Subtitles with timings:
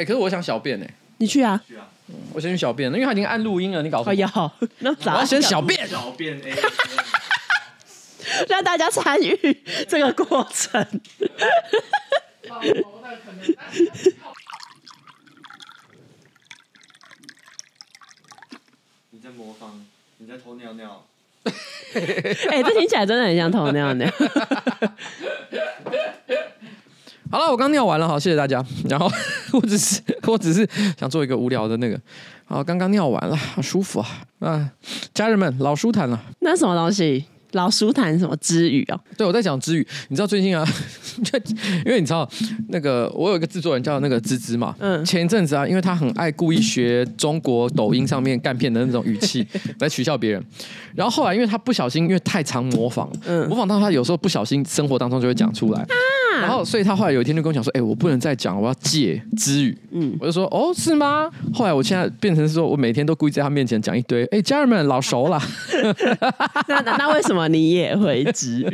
[0.00, 1.62] 哎，可是我想小便哎，你去啊，
[2.32, 4.52] 我先去小便，因为他已经按录音了，你搞什么？
[4.80, 6.54] 那我要先小便，小便 A，
[8.48, 10.88] 让大家参与这个过程。
[19.10, 19.84] 你在模仿，
[20.16, 21.04] 你在偷尿尿。
[21.44, 24.10] 哎，这听起来真的很像偷尿尿。
[27.30, 28.64] 好了，我刚尿完了，好，谢谢大家。
[28.88, 29.08] 然后
[29.54, 30.68] 我只是，我只是
[30.98, 31.98] 想做一个无聊的那个。
[32.44, 34.08] 好，刚刚尿完了，好舒服啊！
[34.40, 34.70] 啊，
[35.14, 36.20] 家人们，老舒坦了。
[36.40, 37.26] 那什么东西？
[37.52, 39.00] 老舒坦什么之语哦？
[39.16, 39.86] 对，我在讲之语。
[40.08, 40.66] 你知道最近啊，
[41.84, 42.28] 因为你知道
[42.68, 44.74] 那个，我有一个制作人叫那个芝芝嘛。
[44.78, 45.04] 嗯。
[45.04, 49.46] 前一阵子啊，因为他很爱故意学中国抖音上面干片的那种语气
[49.80, 50.44] 来取笑别人，
[50.94, 55.80] 然后后来因为他不小心，因为太常模仿，嗯，模仿到他有时候不小心生活当中就会讲出来。
[55.80, 55.86] 啊。
[56.40, 60.16] 然后所以他后来有一天就跟我讲说：“哎、欸，我不能再讲，我要戒之语。”嗯。
[60.20, 65.42] 我就说：“哦，是吗？”后来我现在变成说我每天都故意在他面前讲一堆：“哎、欸，家人们，老熟了。
[66.68, 67.39] ”那那为什么？
[67.48, 68.64] 你也会支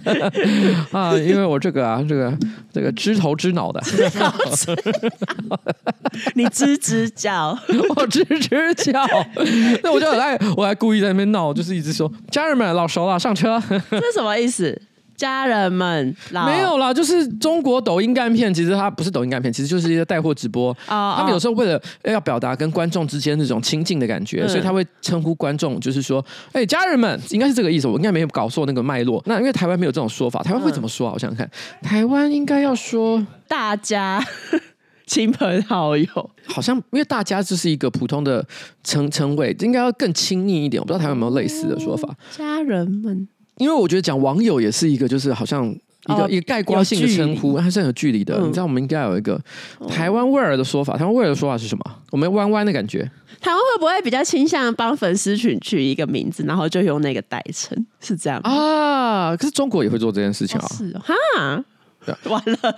[0.92, 1.16] 啊？
[1.16, 2.32] 因为我这个啊，这个
[2.72, 3.80] 这个知头知脑的，
[6.34, 7.58] 你吱吱叫，
[7.96, 9.06] 我吱吱叫，
[9.82, 14.80] 那我就很爱，我还故意在那边闹，就是一直说家人们老熟了，上车，这是什么意思？
[15.16, 20.68] 家人们，没有啦，就是中国抖音干片，其实它不是抖音干片，其实就是一个带货直播。
[20.88, 21.16] Oh, oh.
[21.16, 27.86] 他们有时候为了要表达跟观众之间那种亲近的感觉，嗯、所以他会称呼观众，就是说，哎、欸，家人们，应该是这个意思。
[27.88, 29.22] 我应该没有搞错那个脉络。
[29.26, 31.12] 那因为台湾没有这种说法，台湾会怎么说啊？
[31.14, 31.50] 我想想看，
[31.82, 34.22] 台湾应该要说大家
[35.06, 38.44] 亲朋好友，好像因为大家就是一个普通的
[38.84, 40.80] 称称谓，应该要更亲密一点。
[40.80, 43.28] 我不知道台湾有没有类似的说法，家人们。
[43.58, 48.36] 因为我觉得讲网友也是一个，就是好像一个、哦、一个概括性的称呼，它是很有距离的。
[48.38, 49.40] 嗯、你知道，我们应该有一个
[49.88, 50.96] 台湾味儿的说法。
[50.96, 51.84] 台湾味儿的说法是什么？
[52.10, 53.10] 我们弯弯的感觉。
[53.40, 57.86] 台湾会不会比较倾向帮粉丝群取一个名字，然后就用那个代称？
[58.00, 59.36] 是这样啊？
[59.36, 60.66] 可是中国也会做这件事情啊？
[60.68, 61.64] 哦是哦哈。
[62.28, 62.76] 完了，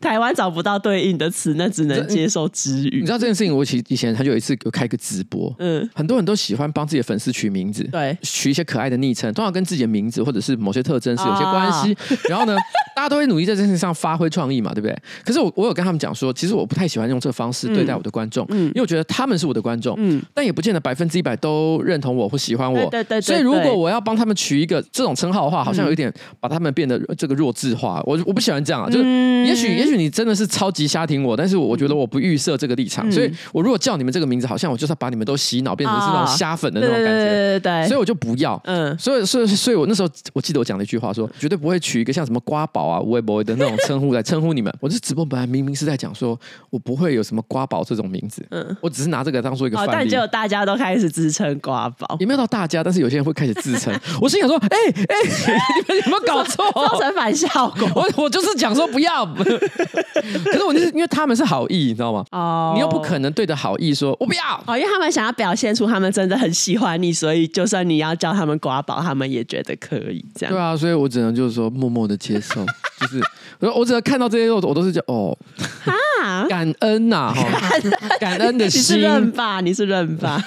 [0.00, 3.00] 台湾找不到对应的词，那只能接受支语。
[3.00, 11.92] 你知道这件事情，我其实以前他就有一次有开个直播，嗯，很多人都喜欢帮自己的粉丝取名字，对，取一些可爱的昵称，通常跟自己的名字或者是某些特征是有些关系。
[11.92, 12.56] 哦、然后呢，
[12.94, 14.96] 大家都会努力在这件事情上发挥创意嘛，对不对？
[15.24, 23.20] 可是我我有跟他们讲说，其实我不太喜欢用这个方式对待我的观众，嗯，因为我觉得他们是我的观众，嗯，但也不见得百分之一百都认同我或喜欢我，对对，对对对。
[23.20, 28.02] 所以如果我要帮他们取一个这种称号的话，好像有一点把他们变得这个弱智化。
[28.04, 29.28] 我我不喜欢这样啊，就是。
[29.48, 38.60] 也许也许你真的是超级瞎听我，但是我觉得我不预设这个立场，嗯、所以我如果叫你们这个名字，好像我就是要把你们都洗脑，变成是那种瞎粉的那种感觉，对对对，所以我就不要。
[38.64, 44.72] 嗯，所以所以所以我那时候我记得我讲了一句话说，说绝对不会取一个像什么瓜宝啊、微博的那种称呼来称呼你们。
[44.80, 46.38] 我这直播本来明明是在讲说
[46.68, 53.94] 我不会有什么瓜宝这种名字，嗯，我只是拿这个当做一个范例，但结果大家都开始自称瓜宝，也没有到大家，但是有些人会开始自称。
[54.20, 56.68] 我心想说， 哎、欸、哎、欸， 你们有没有搞错？
[56.88, 57.48] 造成反效
[57.78, 57.88] 果。
[57.94, 59.26] 我我就是讲说不要。
[60.44, 62.24] 可是我就是因为他们是好意，你知道吗？
[62.32, 62.74] 哦，oh.
[62.74, 70.54] 你又不可能对着好意说“我不要”，哦，因为他们想要表现出他们真的很喜欢你，所以就算你要叫他们刮宝，他们也觉得可以这样。
[70.54, 72.64] 对啊，所以我只能就是说默默的接受，
[73.00, 73.20] 就是
[73.60, 75.36] 我我只要看到这些肉，我都是叫哦，
[76.22, 77.34] 啊， 感恩呐、啊，
[78.20, 80.38] 感恩的心，你是认爸，你是认爸。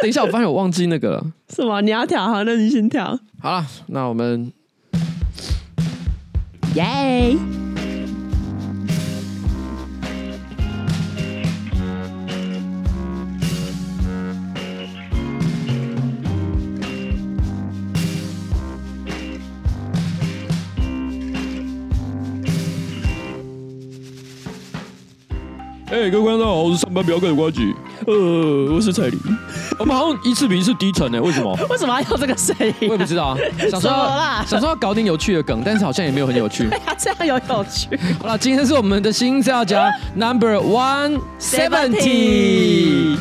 [0.00, 1.80] 等一下，我发现我忘记那个了，什么？
[1.82, 3.18] 你要调好，那你先调。
[3.40, 4.52] 好了，那我们。
[6.74, 7.36] 耶！
[25.90, 27.60] 哎，各位观众好，我是上班不要看的瓜子。
[28.08, 29.20] 呃，我是彩铃。
[29.78, 31.52] 我们好像一次比一次低沉呢，为什么？
[31.70, 32.74] 为什么要用这个声音？
[32.82, 33.36] 我也不知道啊。
[33.70, 33.90] 想说
[34.46, 36.68] 想说要搞点有趣的梗，但是好像也没有很有趣。
[36.68, 37.98] 对啊，这样有有趣。
[38.20, 43.18] 好了，今天是我们的新资料夹 Number One Seventy。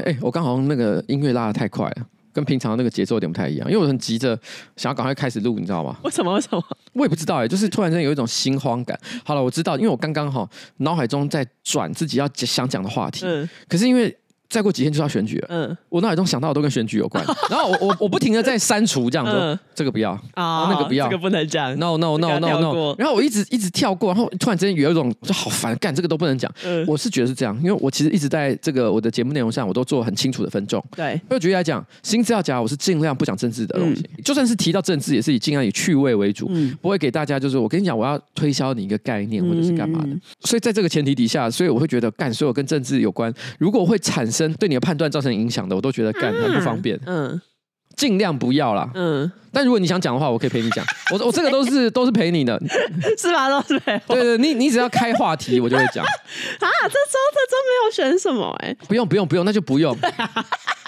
[0.00, 4.38] 哎、欸，我刚好那个音乐拉的太快了，跟平常那个节奏有点不太一样，因为我很急着
[4.76, 5.96] 想要赶快开始录，你知道吗？
[6.04, 6.34] 为什么？
[6.34, 6.62] 为什么？
[6.92, 8.98] 我也不知道哎、欸，就是突然间有一种心慌感。
[9.24, 10.48] 好了，我知道，因为我刚刚哈
[10.78, 14.16] 脑海中在转自己要想讲的话题，嗯，可是因为。
[14.54, 15.48] 再过几天就要选举了。
[15.50, 17.24] 嗯，我脑海中想到的都跟选举有关。
[17.50, 21.76] 然后我我我不停的在删除这样子，这个不要啊，那个不要，这个不能讲。
[21.76, 22.94] No no no no no。
[22.96, 26.48] 然后我一直一直跳过，然后突然之间有一种就好烦，干这个都不能讲。
[26.86, 30.80] 我是觉得是这样，因为我其实一直在这个我的节目内容上，我都做很清楚的分众。
[30.94, 36.48] 对，就举例来讲，新资料夹我是尽量不讲政治的东西，就算是提到政治，也是以尽量以趣味为主，
[36.80, 40.10] 不会给大家就是我跟你讲，我要推销你一个概念或者是干嘛的。
[40.42, 46.98] 所以在这个前提底下，所以我会觉得干所有跟政治有关，如果会产生对你的判断造成影响的，我都觉得干很不方便。
[47.06, 47.40] 嗯，
[47.96, 48.90] 尽量不要啦。
[48.94, 50.84] 嗯，但如果你想讲的话，我可以陪你讲。
[51.12, 52.60] 我我这个都是 都是陪你的，
[53.16, 53.48] 是吧？
[53.48, 53.98] 都是陪。
[54.08, 56.04] 对对，你你只要开话题，我就会讲。
[56.04, 56.08] 啊，
[56.82, 58.74] 这周这周没有选什么哎？
[58.88, 59.96] 不用不用不用，那就不用。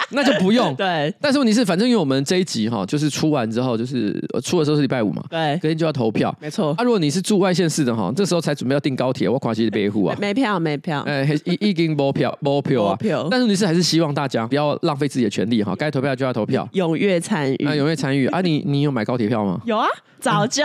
[0.09, 0.73] 那就不用。
[0.75, 6.73] 对，但是问题是，反正因为我们这一集哈，就是出完之后，就是出的时候是礼拜五嘛，对，隔天就要投票，没错。
[6.77, 13.27] 啊，如果你是住外县市的哈，这时候才准备要订高铁，我跨西北户啊，没票，没票，哎，已已经没票，没票啊，票。
[13.29, 18.39] 但是问题是，还是希望大家不要浪费自己的权利哈，该投票就要投票，踊跃参与，啊，踊跃参与啊！
[18.39, 19.59] 你你有买高铁票吗？
[19.65, 19.87] 有啊，
[20.19, 20.63] 早就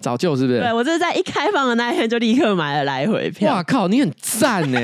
[0.00, 0.60] 早就是不是？
[0.60, 3.52] 对，我就是在一开放的那一天就立刻买了来回票。
[3.52, 4.78] 哇靠，你很赞呢。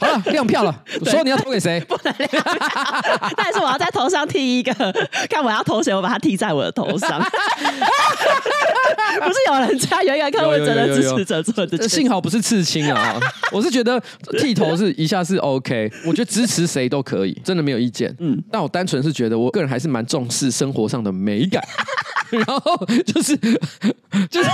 [0.00, 0.74] 好了，亮票了。
[1.04, 1.78] 说你要投给谁？
[1.86, 2.30] 不能亮。
[3.36, 4.72] 但是我要在头上剃一个，
[5.28, 7.20] 看我要投谁，我把它剃在我的头上。
[9.20, 13.18] 不是有人家有一个柯文哲的支持者做的，幸好不是刺青啊！
[13.52, 14.00] 我是觉得
[14.38, 18.14] 剃头是一下是 OK，我觉得支持谁都可以，真的没有意见。
[18.20, 21.62] 嗯，但我单纯是觉得，我个人还是蛮重视生活上的美感。
[22.30, 23.36] 然后就是
[24.30, 24.50] 就是。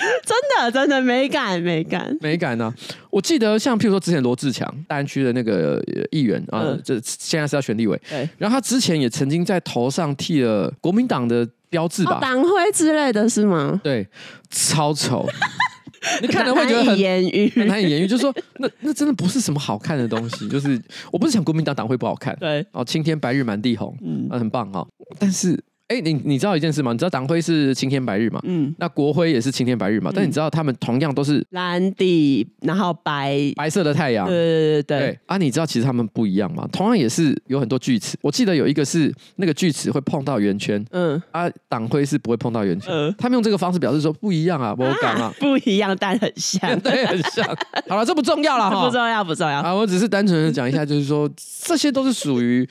[0.24, 2.74] 真的，真的美感，美感，美感呢、啊？
[3.10, 8.28] 我记得像譬如说之前罗志强大安区的那个议员啊，这、嗯、现在是要选立委，对。
[8.38, 13.78] 然后他之前也曾经在头上剃了国民党的标志吧，党、哦、徽之类的是吗？
[13.84, 14.08] 对，
[14.50, 15.28] 超丑，
[16.22, 20.80] 你可能会觉得很言语，很难以言喻，就是说那那真的不是什么好看的东西，就是
[21.12, 24.88] 我不是讲国民党党徽不好看，对，哦，青天白日满地红，嗯，很棒哈、哦，
[25.18, 25.62] 但是。
[25.90, 26.92] 哎、欸，你你知道一件事吗？
[26.92, 28.38] 你知道党徽是青天白日嘛？
[28.44, 30.12] 嗯，那国徽也是青天白日嘛？
[30.12, 34.24] 嗯、但你知道他们同样都是蓝底，然后白白色的太阳。
[34.24, 34.98] 对对对对。
[35.00, 36.64] 对啊，你知道其实他们不一样吗？
[36.70, 38.16] 同样也是有很多锯齿。
[38.22, 42.94] 我记得有一个是那个锯齿会碰到圆圈，嗯，啊，党徽是不会碰到圆圈。
[42.94, 47.44] 嗯，他们用这个方式表示说不一样啊，我敢啊，啊，不一样但很像， 对，很像。
[47.88, 51.28] 好了，这不重要了 哈，不重要不重要啊，我只是单纯的讲一下，就是说
[51.64, 52.64] 这些都是属于。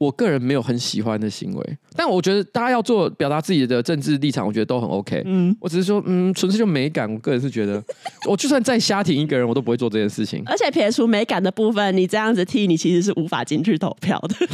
[0.00, 5.22] 我个人没有很喜欢的行为，但我觉得大家要做表达自己的政治立场，我觉得都很 OK。
[5.26, 7.12] 嗯，我只是说，嗯，纯粹就美感。
[7.12, 7.84] 我个人是觉得，
[8.26, 10.42] 我就算再瞎挺一个人，我都不会做这件事情。
[10.46, 14.34] 而且撇除美感的部分，你这样子踢，你其实是无法进去投票的。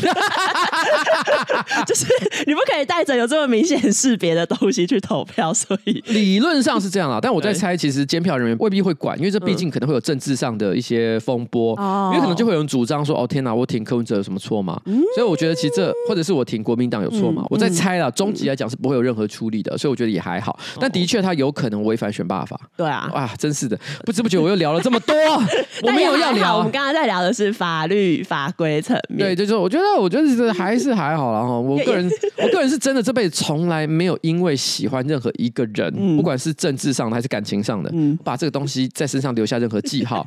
[1.87, 2.06] 就是
[2.44, 7.20] 你不可以带着有这么明显识别的东西去投票，所以理论上是这样啦。
[7.22, 15.35] 但我在猜，其实监票人员未必会管，因为这毕竟可能会有政治上的一些风波，嗯、因为可能就会有人主张说：“哦，天哪，我挺柯文哲有什么错吗？”嗯、所以我。
[15.36, 17.42] 我觉得其实这或者是我挺国民党有错吗？
[17.42, 20.58] 嗯、我在猜了，终极来讲是不会有任何处理的，所以我觉得也还好。
[20.80, 22.58] 但的确他有可能违反选罢法。
[22.74, 25.14] 对啊，哇，真是的，不知不觉我又聊了这么多，
[25.84, 26.56] 我没有要聊。
[26.56, 29.18] 我们刚刚在聊的是法律法规层面。
[29.18, 31.60] 对，就是我觉得，我觉得还是还好啦哈。
[31.60, 32.10] 我个人，
[32.42, 40.26] 我个人是真的这辈子从来没有因为喜欢任何一个人，嗯、不管是政治上的还是感情上的，嗯、把这个东西在身上留下任何记号。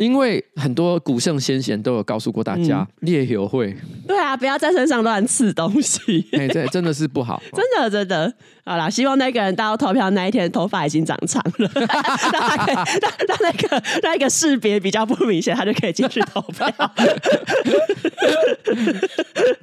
[0.00, 3.76] 因为很多古圣先贤都有告诉过大家，猎油会。
[4.08, 6.26] 对啊，不要在身上乱刺东西。
[6.32, 7.42] 哎，这真的是不好。
[7.52, 8.34] 真的，真的。
[8.64, 11.70] 好啦，希望那个人到投票那一天，头发已经长长了，
[12.32, 16.70] 让他可以 让让那个那个识别比较不明显，他就可以进去投票。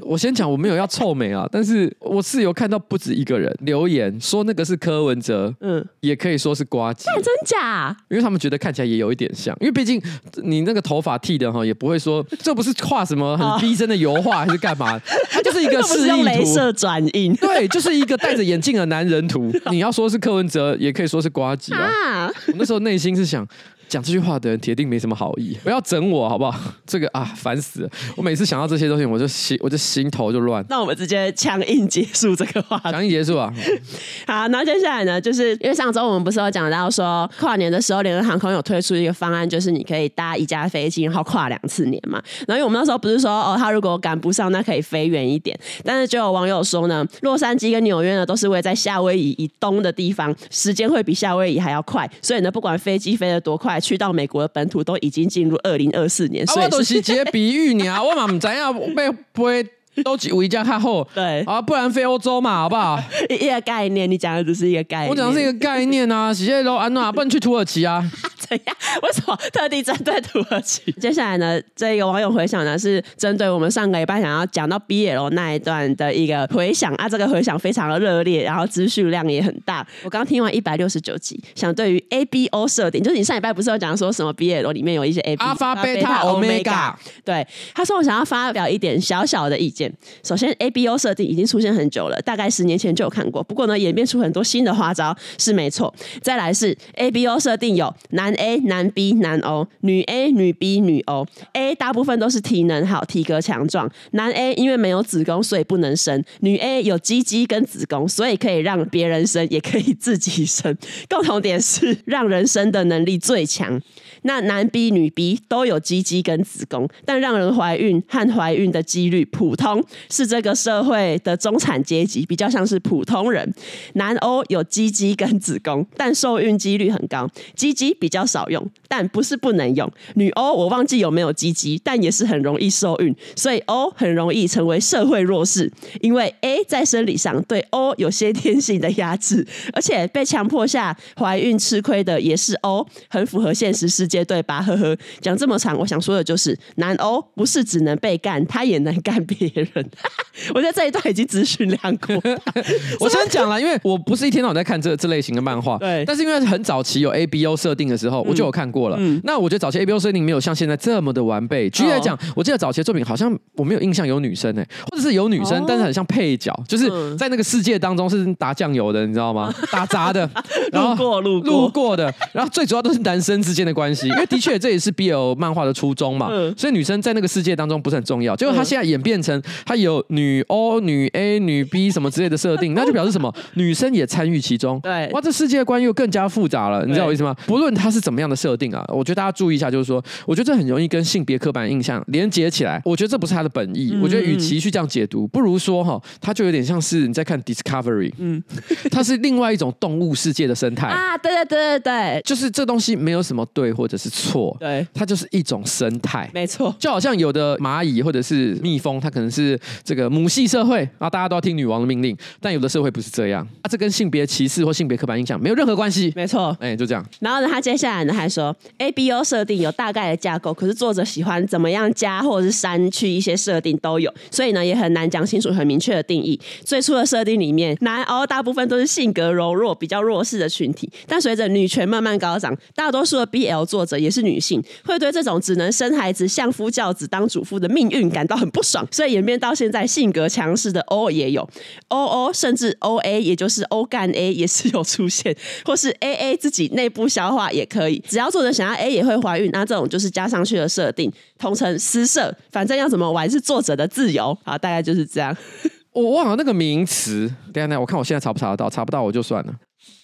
[0.02, 7.06] 我先讲，我没有要臭美啊，但是我是有看到不止一个人留言说那个是柯文哲，嗯，也可以说是瓜吉。
[7.16, 7.96] 真假？
[8.10, 10.02] 因为他们觉得看起来也有一点像，因为毕竟
[10.44, 19.52] 你那个头发剃的哈，也不会说这不是画什么很逼真的油画还是干嘛，它就是一个示意图，用镭射转印，对，就是一个戴着眼镜的男人图。
[19.70, 22.28] 你要说是柯文哲，也可以说是瓜吉啊。
[22.48, 23.46] 我那时候内心是想。
[23.88, 26.60] 讲这句话的人铁定没什么好意， 不要整我好不好？
[26.86, 27.90] 这个啊，烦死了！
[28.16, 30.66] 我每次想到这些东西，我就心我就心头就乱。
[30.70, 33.54] 那我们直接强硬结束这个话题，强硬结束啊！
[34.28, 42.22] 好，那接下来呢，就是因为上周我们不是有讲到说跨年的时候，联合航空有推出一个方案，就是你可以搭一架飞机，然后跨两次年嘛。
[42.48, 45.58] 然后因为我们那时候不是说哦，他如果赶不上，那可以飞远一点。
[45.84, 59.70] 但是就有网友说呢，洛杉矶跟纽约呢都是位在夏威夷以东的地方，时间会比夏威夷还要快，所以呢，不管飞机飞得多快，去到美国的本土都已经进入二零二四年，所以、都是直接比喻你啊， 我嘛唔知啊被被
[60.04, 63.00] 都五一加卡后，对啊，不然飞欧洲嘛，好不好？
[63.30, 68.04] 一个概念，你讲的只是一个概念，我讲的是一个概念啊， 洗卸都安娜，不能去土耳其啊？
[68.38, 68.76] 怎样？
[69.02, 70.92] 为什么特地针对土耳其？
[70.94, 79.86] 接下来呢，这个网友回想呢是针对我们上个礼拜想要讲到 BL 那一段的一个回响啊，这个回响非常的热烈，然后资讯量也很大。
[80.04, 86.98] 我刚听完一百六十九集，想对于 ABO 设定，就是你上礼拜不是有讲说什么 BL 里面有一些 A、阿法、贝塔、欧米伽？
[87.26, 89.87] 对，他说我想要发表一点小小的意见。
[90.24, 93.44] 首先，ABO 设定已经出现很久了，大概十年前就有看过。
[93.44, 95.94] 不过呢，演变出很多新的花招是没错。
[96.22, 101.26] 再来是 ABO 设定有男 A、男 B、男 O、女 A、女 B、女 O。
[101.54, 103.90] A 大部分都是体能好、体格强壮。
[104.12, 110.78] 男 A 因为没有子宫，所以不能生；女 A 有鸡鸡跟子宫，所以可以让别人生，也可以自己生。
[111.10, 113.82] 共同点是让人生的能力最强。
[114.28, 119.82] 那男 B、女 B 都有鸡鸡跟子宫，但让人怀孕和怀孕的几率普通，
[120.12, 123.54] 是这个社会的中产阶级，比较像是普通人。
[123.94, 129.90] 男 O 有鸡鸡跟子宫，但受孕几率很高，鸡鸡比较少用，但不是不能用。
[130.16, 144.17] 女 O 我忘记有没有鸡鸡，但也是很容易受孕，所以 O 很容易成为社会弱势，因为 A 在生理上对 O 有些天性的压制，而且被强迫下怀孕吃亏的也是 O，很符合现实世界。
[144.24, 144.62] 对吧？
[144.62, 149.90] 呵呵，讲这么长，我想说的就是，南欧不是只能被干，他也能干别人。
[150.54, 152.16] 我觉得这一段已经咨询两过。
[153.00, 156.04] 我先讲了，因为我不是一天到晚在看这这类型的漫画，对。
[156.06, 158.98] 但是因为很早期有 A B O 设定的时候，我就有看过了。
[159.00, 159.20] 嗯。
[159.24, 161.70] 那我觉得早期 A B O 设定没有像现在这么的完备。
[161.70, 169.54] 举例来讲，我记得早期的作品好像我没有印象有女生哎、欸，或者是有女生，但是很像配角，就是在那个世界当中是打酱油的，你知道吗？
[169.72, 170.30] 打杂的，
[170.72, 174.07] 然后路过路过路过的，然后最主要都是男生之间的关系。
[174.08, 178.36] 因为的确这也是 BL 漫画的初衷嘛，所以女生在那个世界当中不是很重要。
[178.36, 183.34] 结果她现在演变成她有女 O、女 A、女 B 什么之类的设定，那就表示什么？
[183.56, 184.80] 女生也参与其中。
[184.82, 187.36] 对，哇，这世界观又更加复杂了，你知道我意思吗？
[187.46, 192.82] 不论它是怎么样的设定啊，我觉得大家注意一下，就是说，我觉得这很容易跟性别刻板印象连接起来。
[192.86, 193.98] 我觉得这不是它的本意。
[194.02, 198.44] 我觉得与其去这样解读，不如说哈，它就有点像是你在看 Discovery，嗯，
[198.92, 201.18] 它是另外一种动物世界的生态啊。
[201.18, 204.56] 对对对对对，就是这东西没有什么对或者是错。
[204.60, 206.76] 对，它就是一种生态，没错。
[206.80, 212.16] 就好像有的蚂蚁或者是蜜蜂，它可能是这个母系社会，然后大家都要听女王的命令。
[212.42, 216.12] 但有的社会不是这样，啊，这跟性别歧视或性别刻板印象没有任何关系。
[216.16, 217.06] 没错，哎，就这样。
[217.20, 226.40] 然后呢，他接下来呢还说，A B O 设定有大概的架构，可是作者喜欢怎么样加或者是删去一些设定都有，所以呢也很难讲清楚很明确的定义。
[226.64, 234.64] 最初的设定里面，男 O 大部分都是性格柔弱、比较弱势的群体，但随着女权慢慢高涨，大多数的 B L 作作者也是女性。
[234.84, 241.48] 会对这种只能生孩子、相夫教子、当主妇的命运感到很不爽，所以演变到现在，性格强势的 O 也有
[241.90, 255.38] ，O O 甚至 O A，也就是 O 干 A 也是有出现， 或是 A A 自己内部消化也可以，只要作者想要 A 也会怀孕，那这种就是加上去的设定，统称私设，反正要怎么玩是作者的自由，好，大概就是这样。
[255.94, 259.54] 我忘了那个名词，等下等下，我看我现在查不查得到，查不到我就算了，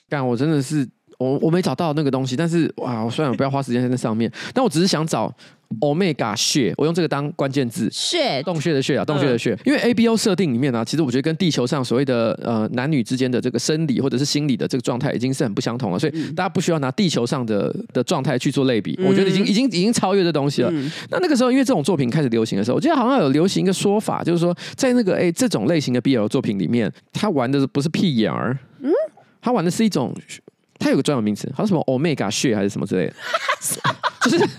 [0.07, 0.87] 干我真的是。
[1.17, 5.33] 我我没找到那个东西，但是哇，我虽然我不要花时间在那上面，但我只是想找
[5.79, 9.57] Omega 穴，我用这个当关键字，穴洞穴的穴啊，洞穴的穴。
[9.65, 20.71] 因为 ABO 设定里面呢、啊，其实我觉得跟地球上所谓的呃男女之间的这个生理或者是心理的这个状态已经是很不相同了，所以大家不需要拿地球上的的状态去做类比，我觉得已经已经已经超越这东西了。
[21.09, 28.91] 那那个时候，因为这种作品开始流行的时候，我记得好像有流行一个说法，就是说在那个哎这种类型的 BL 作品里面，他玩的不是屁眼儿，嗯，
[29.41, 30.13] 他玩的是一种。
[30.83, 33.13] 它有个专有名词，好像什么 Omega 血还是什么之类的，
[34.29, 34.49] 就是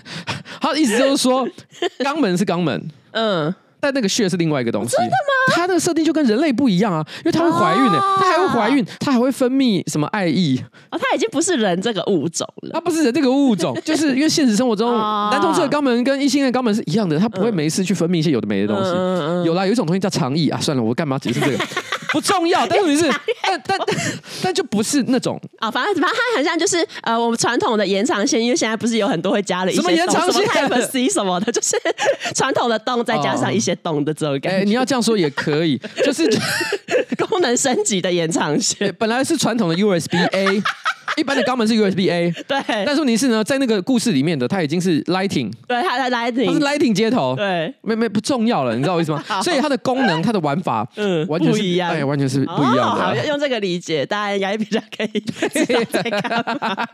[0.59, 1.47] 他的意思就是说
[1.99, 3.53] 肛门是肛门，嗯，
[3.85, 4.95] 但那个血是另外一个东西。
[4.97, 5.53] 真的吗？
[5.53, 10.59] 它的设定就跟人类不一样啊，因为它会怀孕呢，它还会怀孕，它还会分泌什么爱意。
[10.89, 12.71] 哦，它已经不是人这个物种了。
[12.73, 14.91] 它不是人这个物种， 就是因为现实生活中
[15.29, 18.89] 男同志的肛门跟异性的肛门是一样的，它不会没事去分泌一些有的没的东西。
[18.91, 21.57] 嗯有啦，有一种东西叫肠液啊，算了，我干嘛解释这个？
[22.11, 23.11] 不重要，但是是，
[23.43, 23.97] 但但但
[24.43, 31.75] 但就不是那种啊，反正反正它很像就是呃，我们传统的延长线，因为现在不是有很多会加了一些什么延长线 Type C 什么的，就是
[32.33, 34.59] 传统的洞再加上一些洞的这种感觉。
[34.59, 36.23] 哎，你要这样说也可以， 就是
[37.29, 40.61] 功能升级的延长线，本来是传统的 USB A。
[41.17, 42.57] 一般的肛门是 USB A， 对。
[42.67, 49.23] 但是问题是呢，在那个故事里面的，它已经是 Lighting，对，它在 Lighting，它是 Lighting 接头，对，没没不重要了，你知道我意思吗？
[49.41, 52.83] 所以它的功能、它的玩法，嗯，完全是不一样，哎，完全是不一样的。
[52.83, 56.87] 好，用这个理解，大家应该比较可以知道在干嘛。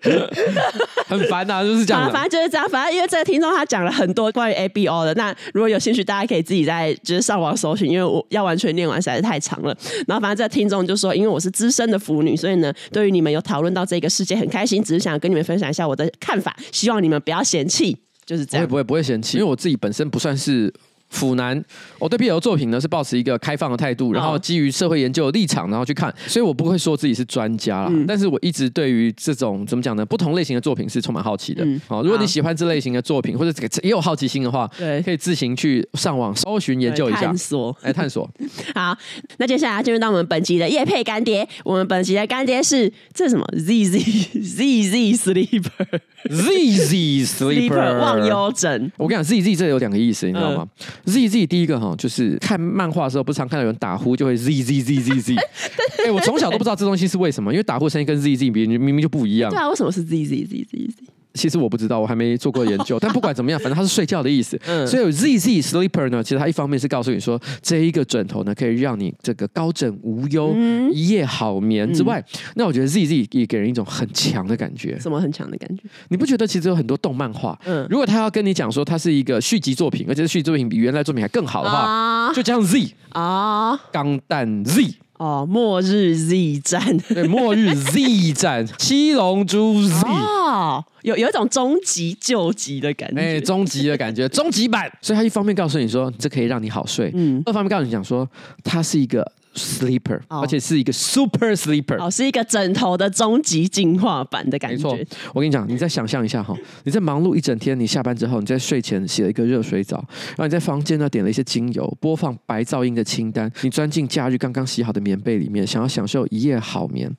[1.06, 2.10] 很烦呐，就是这样。
[2.10, 9.76] 反正就是这样，反正因为这个听众他讲了很多关于 A B O 的，那如果有兴趣，大家可以自己在就是上网搜寻，因为我要完全念完实在是太长了。
[10.06, 18.66] 然后反正这个听众就说，因为我是资深的腐女，所以呢，对于你你们有讨论到这个世界很开心，只是想跟你们分享一下我的看法，希望你们不要嫌弃，就是这样。
[18.66, 20.72] 不会不会不会嫌弃，因为我自己本身不算是。
[21.10, 21.62] 腐男，
[21.98, 27.88] 我对 BL 作品呢是抱持一个开放的态度，然后基于社会研究的立场，然后去看，所以我不会说自己是专家啦。
[27.90, 31.64] 嗯、但是我一直对于这种怎么讲呢，不同类型的作品是充满好奇的。
[31.86, 38.28] 好、嗯，如果你喜欢这类型的作品，或者也有好奇心的话，对，可以自行去上网搜寻研究一下，探索，来探索。
[38.74, 38.96] 好，
[39.38, 48.92] 那接下来进入到我们本集的业配干爹，我们本集的干爹是这是什么？Z Z Z Z Sleeper Z Z Sleeper 忘忧枕。
[48.96, 50.68] 我跟你讲，Z Z 这有两个意思，你知道吗？
[50.78, 55.34] 嗯 Z Z 第一个哈，就是看漫画的时候，不是常看到有人打呼就会 Z Z Z Z Z。
[56.00, 59.50] 哎、欸，我从小都不知道这东西是为什么，因为打呼声音跟 Z Z 比，明明就不一样。
[59.50, 60.94] 对啊，为什么是 Z Z Z Z Z？
[61.34, 62.98] 其实我不知道，我还没做过研究。
[63.00, 64.60] 但不管怎么样，反正它是睡觉的意思。
[64.66, 74.98] 嗯，所以 Z Z Sleeper 呢，其实它一方面是告诉你说，这一个枕头呢，可以让你这个高枕无忧、嗯、一夜好眠之外，嗯、那我觉得 Z Z 也给人一种很强的感觉。
[74.98, 75.84] 什么很强的感觉？
[76.08, 84.94] 你不觉得其实有很多动漫画，嗯，如果他要跟你讲说它是一个续集作品，而且是续集作品比原来作品还更好的话，啊、就这样 Z 啊，钢弹 Z。
[85.20, 94.90] 哦，末日 Z 战，对，末日 Z 战，七龙珠 Z，哦，有有一种终极救急的感觉，哎，终极的感觉，终极版。
[95.02, 98.26] 所以他一方面告诉你说，这可以让你好睡，嗯，二方面告诉你讲说，
[98.64, 99.30] 它是一个。
[99.54, 104.92] Sleeper，而且是一个 Super Sleeper，哦，是一个枕头的终极进化版的感觉。
[104.92, 109.96] 没错，我跟你讲，你再想象一下哈，你在忙碌一整天，你下班之后，你在睡前洗了一个热水澡，
[110.28, 117.10] 然后你在房间呢点了一些精油，播放白噪音的清单，你钻进假日刚刚洗好的棉被里面，想要享受一夜好眠，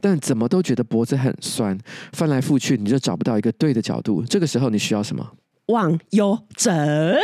[0.00, 1.78] 但怎么都觉得脖子很酸，
[2.12, 4.24] 翻来覆去你就找不到一个对的角度。
[4.24, 5.32] 这个时候你需要什么？
[5.66, 7.16] 忘忧枕。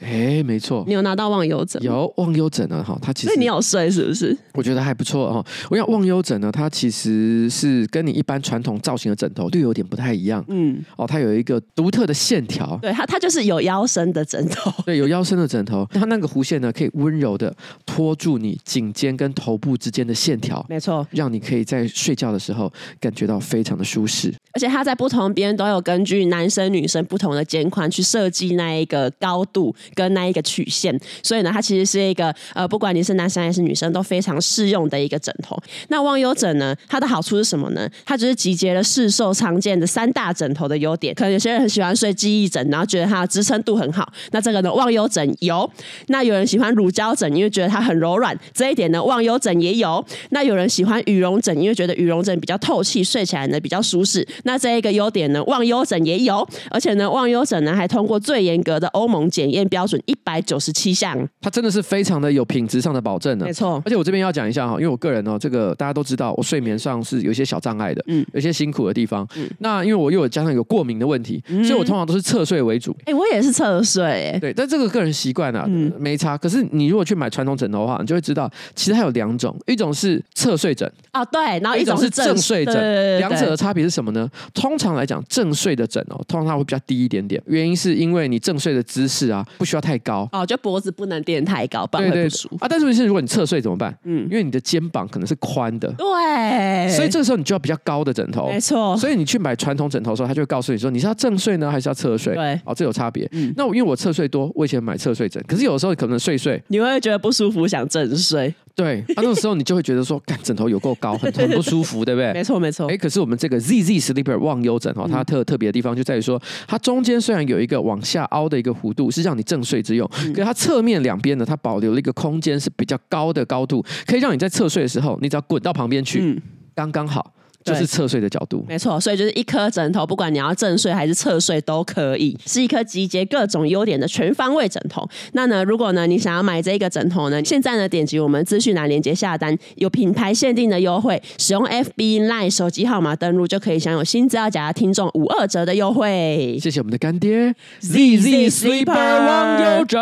[0.00, 1.80] 哎，没错，你有拿到忘忧枕？
[1.82, 4.36] 有忘忧枕呢，哈，它其实你有睡是不是？
[4.54, 5.44] 我觉得还不错哈。
[5.70, 10.44] 我想忘忧枕呢，它其实是跟你一般传统造型的枕头略有点不太一样。
[10.48, 12.78] 嗯，哦，它有一个独特的线条。
[12.80, 14.72] 对，它它就是有腰身的枕头。
[14.86, 17.54] 对，有腰身的枕头，它那个弧线呢，可以温柔的
[17.84, 20.64] 托住你颈肩跟头部之间的线条。
[20.68, 24.32] 没错，让你可以在睡觉的时候感觉到非常的舒适。
[24.52, 29.74] 而且它在不同边都有根据男生女生不同的肩宽去设计那一个高度。
[29.94, 35.56] 跟那一个曲线，所以呢，它其实是一个呃，不管你是男生还是女生都非常适用的一个枕头。
[35.88, 37.88] 那忘忧枕呢，它的好处是什么呢？
[38.04, 41.14] 它就是集结了市售常见的三大枕头的优点。
[41.14, 44.10] 可能有些人很喜欢睡记忆枕，然后觉得它的支撑度很好。
[44.30, 45.70] 那这个呢，忘忧枕有。
[46.08, 50.04] 那有人喜欢乳胶枕，因为觉得它很柔软，这一点呢，忘忧枕也有。
[50.30, 54.26] 那有人喜欢羽绒枕，因为觉得羽绒枕比较透气，睡起来呢比较舒适。
[54.44, 56.46] 那这一个优点呢，忘忧枕也有。
[56.70, 60.00] 而且呢，忘忧枕呢还通过最严格的欧盟检验标准。
[60.06, 63.80] 一百九十七项，它真的是非常的有品质上的保证的，没错。
[63.84, 69.26] 而且我这边要讲一下哈，因为我个人呢，这个大家都知道，我睡眠上是有一些小障碍的，嗯，有些辛苦的地方。
[69.36, 72.96] 嗯，那因为我又有加上有过敏的问题，嗯、所以我通常都是侧睡为主。
[73.00, 76.36] 哎、欸，我也是侧睡，哎，对，但这个个人习惯啊，嗯、没差。
[76.36, 84.28] 可是你如果去买传统枕头的话，你就会知道，其实它有两种，一种是侧睡枕，哦，对，然后一种是正睡枕，两者的差别是什么呢？
[84.54, 90.90] 通常来讲，正睡的枕哦，通常它会比较低一点点，原因是因为你正睡的姿势啊，不需要太高，哦，就脖子。
[90.90, 92.56] 不能垫太高，不然会不舒服。
[92.60, 93.96] 啊，但是问题是，如果你侧睡怎么办？
[94.04, 98.96] 嗯，因为你的肩膀可能是宽的，对，所以这个时候你就要比较高的枕头，没错。
[98.96, 102.34] 所以你去买传统枕头的时候，他就会告诉你说，你是要正睡呢，还是要侧睡？
[102.34, 103.26] 对，哦，这有差别。
[103.32, 108.52] 嗯，那我因为我侧睡多，我以前买侧睡枕，可是有的时候可能睡睡，你会觉得不舒服，想正睡。
[108.74, 112.32] 对，啊，那个时候你就会觉得说，干枕头有够高，很很不舒服，对不对？
[112.34, 112.86] 没错，没错。
[112.88, 126.40] 哎，可是我们这个 ZZ Sleeper 忘忧枕哦，它特特别的地方就在于说，它中间虽然有一个往下凹的一个弧度，是让你正睡之用，可是它侧面两边呢，它保留了一个空间是比较高的高度，可以让你在侧睡的时候，你只要滚到旁边去，嗯，
[126.72, 127.34] 刚刚好。
[127.62, 135.06] 就是侧睡的角度，没错，所以就是一颗枕头，不管你要正睡还是侧睡都可以，是一颗集结各种优点的全方位枕头。
[135.32, 146.58] 那呢，如果呢你想要买这一个枕头呢，现在呢点击我们资讯栏链接下单，有品牌限定的优惠，使用 FB Line 手机号码登录就可以享有新资料夹的听众五二折的优惠。
[146.60, 150.00] 谢谢我们的干爹 ZZ Sleeper 忘忧枕。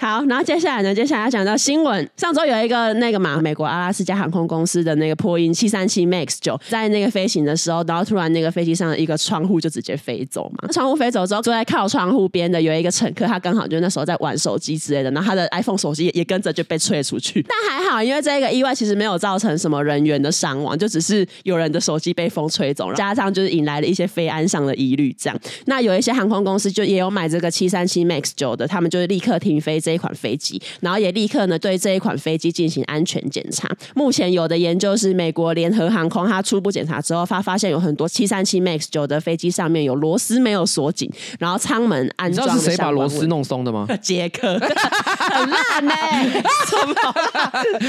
[0.00, 0.94] 好，然后接下来呢？
[0.94, 2.08] 接下来要讲到新闻。
[2.16, 10.66] 上周有一个那个嘛，美国阿拉斯加航空公司的那个波音七三七 MAX 九，在那个飞行的时候，然后突然那个飞机上的一个窗户就直接飞走嘛。
[10.72, 17.44] 窗户飞走之后，坐在靠窗户边的有一个乘客，他刚好就那时候在玩手机之类的，然后他的 iPhone 手机也也跟着就被吹出去。
[17.46, 25.14] 但还好，因为这个意外其实没有造成什么人员的伤亡，就只是有人的手机被风吹走了，加上就是引来了一些飞安上的疑虑。
[25.18, 33.68] 这样，那有一些航空公司就也有买这个七三七 MAX 九的，他们就是立刻停飞一款飞机，然后也立刻呢对这一款飞机进行安全检查。
[33.94, 42.46] 目前有的研究是美国联合航空，它初步检查之后发发现有很多七三七 MAX 九的飞机上面有螺丝没有锁紧，然后舱门安装。
[42.46, 43.86] 你知道是谁把螺丝弄松的吗？
[44.00, 46.30] 杰克， 很烂呢、欸。
[46.66, 46.94] 什么？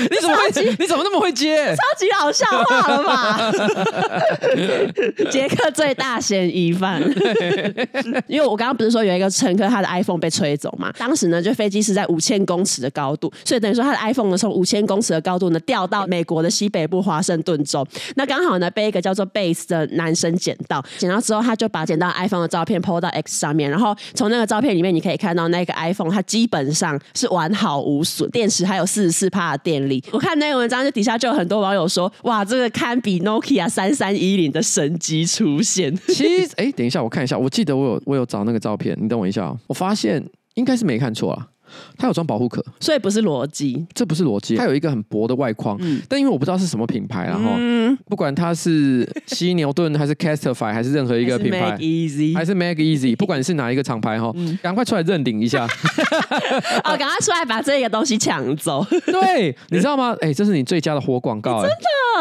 [0.09, 0.75] 你怎么会？
[0.79, 1.75] 你怎么那么会接？
[1.75, 3.51] 超级好笑话了吧？
[5.31, 7.01] 杰克最大嫌疑犯。
[8.27, 10.91] 因为我刚刚不是说有一个乘客他的 iPhone 被吹走嘛？
[10.97, 17.85] 当时呢，就飞机是在五千公尺的高度，所以等于说他的 iPhone 呢从五千公尺的高度呢掉到美国的西北部华盛顿州。
[18.15, 30.03] 那刚好呢被一个叫做 Base 的男生捡到，捡到之后他就把捡到 iPhone 的照片 PO 到 X 上面，然后从那个照片里面你可以看到那个 iPhone 它基本上是完好无损，电池还有四十四帕的电力。
[30.11, 35.95] 我看那个文章就底下就有很多网友说，哇，这个堪比 Nokia 三三一零的神机出现。
[36.07, 40.23] 其实，哎，等一下我看一下，我记得我有我有找那个照片，你等我一下，我发现
[40.55, 41.47] 应该是没看错啊。
[41.97, 54.31] 它有装保护壳，所以不是裸机，这不是裸机，它有一个很薄的外框，嗯、但因为我不知道是什么品牌，然后、嗯、不管它是犀牛顿还是 Castify 还是任何一个品牌，还是 Mag Easy，还是 Mag Easy，不管是哪一个厂牌哈，
[54.61, 55.65] 赶、嗯、快出来认领一下，
[56.83, 60.15] 哦，赶快出来把这个东西抢走， 对，你知道吗？
[60.21, 61.71] 哎、欸，这是你最佳的活广告、欸，真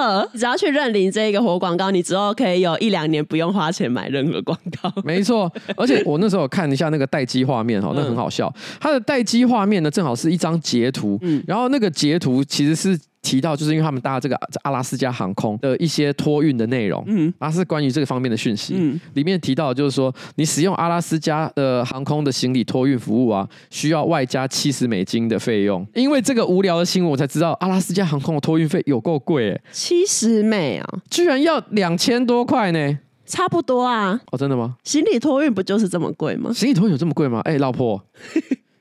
[0.01, 10.11] 的，只要去认领这个活广告，你之后可以有一两年不用花钱买任何广告，没错，而且我那时候有看一下那个待机画面哈，那很好笑，它的待机画面呢正好。
[10.21, 25.87] 是一张截图，嗯，然后那个截图其实是提到，就是因为他们搭这个阿拉斯加航空的一些托运的内容，嗯，它是关于这个方面的讯息，嗯，里面提到就是说，你使用阿拉斯加的航空的行李托运服务啊，需要外加七十美金的费用。
[25.95, 34.77] 因为这个无聊的新闻，我才知道阿拉斯加航空的托运费有够贵，哎，七十美啊，居然要两千多块呢，差不多啊，哦，真的吗？
[34.85, 36.53] 行李托运不就是这么贵吗？
[36.53, 37.41] 行李托运有这么贵吗？
[37.45, 38.05] 哎，老婆。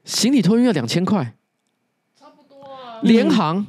[0.09, 1.35] 行李托运要两千块，
[2.19, 2.97] 差不多啊。
[3.03, 3.63] 联航，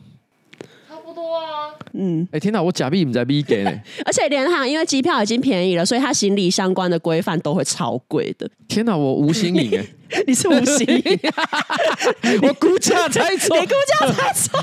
[0.88, 1.68] 差不多啊。
[1.92, 3.70] 嗯，哎、欸，天哪，我假币不在币给呢。
[4.06, 8.50] 而且联航因为机票已经便宜了，所以它行李相关的规范都会超贵的。
[8.66, 9.86] 天哪，我无心颖哎。
[10.26, 10.86] 你是无心，
[12.42, 14.60] 我估价猜错，你估价猜错，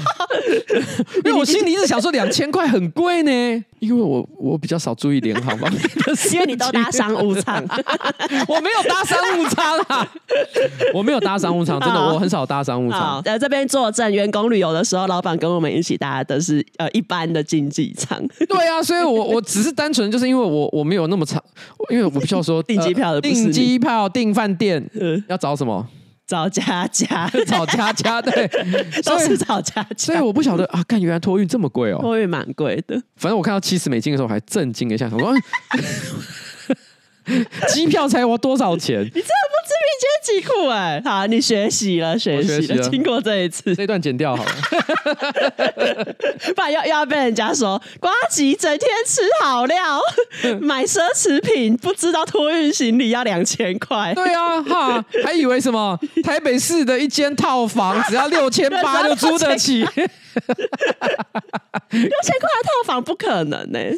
[1.25, 3.31] 因为我心里一直想说两千块很贵呢，
[3.79, 7.63] 因为我我比较少注意联航方面的事，因为你都搭商务舱，
[8.47, 10.07] 我没有搭商务舱啊，
[10.93, 13.21] 我没有搭商务舱，真的我很少搭商务舱。
[13.23, 18.21] 在这边作证，员工旅游的时候，老板跟我们一起搭的是呃一般的经济舱。
[18.47, 21.41] 对啊，所以我我只是单纯就是因为我我没有那么长，
[21.89, 24.83] 因为我不需要说订机票的，订机票订饭店
[25.29, 25.37] 要。
[25.37, 25.87] 找什么？
[26.27, 28.45] 找佳佳， 找佳佳，对，
[29.05, 29.95] 都是找佳佳。
[29.97, 33.01] 所以我不晓得啊，看原来托运这么贵哦，托运蛮贵的。
[33.15, 35.31] 反正我看到七十美金的时候还震惊一下，我说
[37.69, 39.03] 机票才花多少钱？
[39.13, 39.27] 你这。
[39.67, 44.51] 自编辑库哎，好，你学习了，学习了，经过这一次，这段剪掉好了，
[46.55, 49.99] 不然要又要被人家说瓜吉整天吃好料，
[50.61, 54.13] 买奢侈品，不知道托运行李要两千块。
[54.13, 60.09] 对啊，哈，还以为什么台北市的一间套房只要六千八就租得起，六千
[61.91, 63.93] 块的套房不可能呢、欸。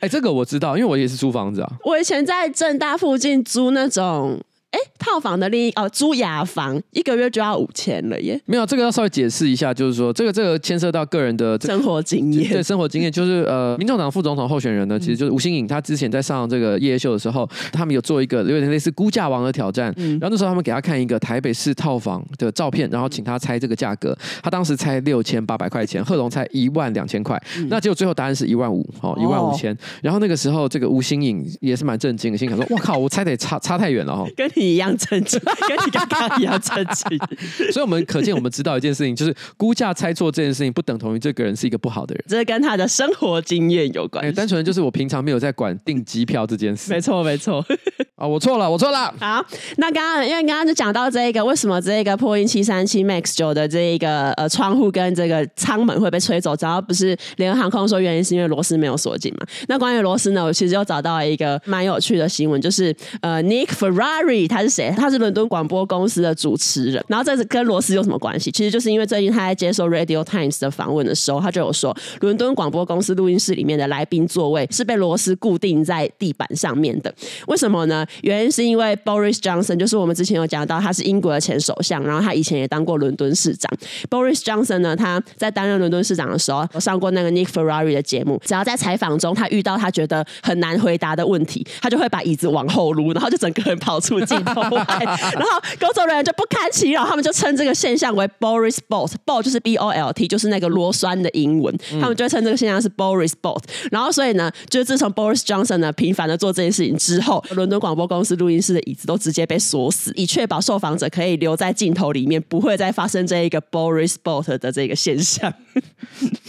[0.00, 1.68] 哎，这个我知道，因为我也是租房子啊。
[1.84, 4.42] 我以前在正大附近租那种。
[4.74, 8.40] 哎，套房的另一哦，租雅房一个月就要五千了耶！
[8.44, 12.50] 没有，这个要稍微解释一下，就是说这个这个牵涉到个人的、这个、生活经验。
[12.50, 19.94] 对，生活经验就是呃，民众党副总统候选人呢，其实就是吴欣颖，他之前在上这个夜夜秀的时候，他们有做一个有点类似估价王的挑战。
[19.96, 24.16] 嗯、然后那时候他们给他看一个台北市套房的照片，然后请他猜这个价格。
[24.42, 27.40] 他当时猜六千八百块钱，贺龙猜一万两千块。
[27.58, 29.76] 嗯、那结果最后答案是一万五，哦，一万五千。
[30.02, 34.63] 然后那个时候，这个吴欣颖也是蛮震惊的，心想说：“我靠，我猜的也差差太远了哈。”跟你。
[34.64, 37.18] 一样震惊， 跟你刚刚一样震惊。
[37.72, 42.24] 所以，我们可见，我们知道一件事情，就是估价猜错这件事情，不等同于这个人是一个不好的人。
[42.28, 44.32] 这跟他的生活经验有关系。
[44.32, 46.92] 单纯就是我平常没有在管订机票这件事。
[46.92, 47.64] 没错，没错。
[48.16, 49.12] 啊，我错了，我错了。
[49.18, 49.44] 好，
[49.76, 56.54] 那刚刚因为刚刚就讲到这个，为什么这个波音七三七 MAX 九的这一个呃窗户跟这个舱门会被吹走？
[56.56, 59.46] 只要不是联合航空说原因是因为螺丝没有锁紧嘛？
[59.66, 64.94] 那关于螺丝呢，我其实又找到一个蛮有趣的新闻，就是呃 Nick Ferrari 他是谁？
[64.96, 67.04] 他是伦敦广播公司的主持人。
[67.08, 68.52] 然后这是跟罗斯有什么关系？
[68.52, 77.12] 其实就是因为最近他在接受 Radio Times 的访问的时候，他就有说，伦敦广播公司录音室里面的来宾座位是被罗斯固定在地板上面的。
[77.48, 78.06] 为什么呢？
[78.22, 83.68] 原因是因为 Boris Johnson 就是我们之前有讲到，他是英国的前首相，然后他以前也当过伦敦市长。
[84.08, 88.40] Boris Johnson 呢，他在担任伦敦市长的时候，我上过那个 Nick Ferrari 的节目。
[88.44, 103.62] 只要在采访中，他遇到他觉得很难回答的问题，他就会把椅子往后撸，然后就整个人跑出镜头外，然后工作人员就不堪其扰，他们就称这个现象为 Boris Bolt，Bolt 就是 B O L T，就是那个螺栓的英文，他们就称这个现象是 Boris Bolt。
[103.90, 115.52] 然后所以呢，就是自从 Boris Johnson 呢频繁的做这件事情之后，伦敦广播公司录音室的椅子都直接被锁死，以确保受访者可以留在镜头里面，不会再发生这一个 Boris Bolt 的这个现象。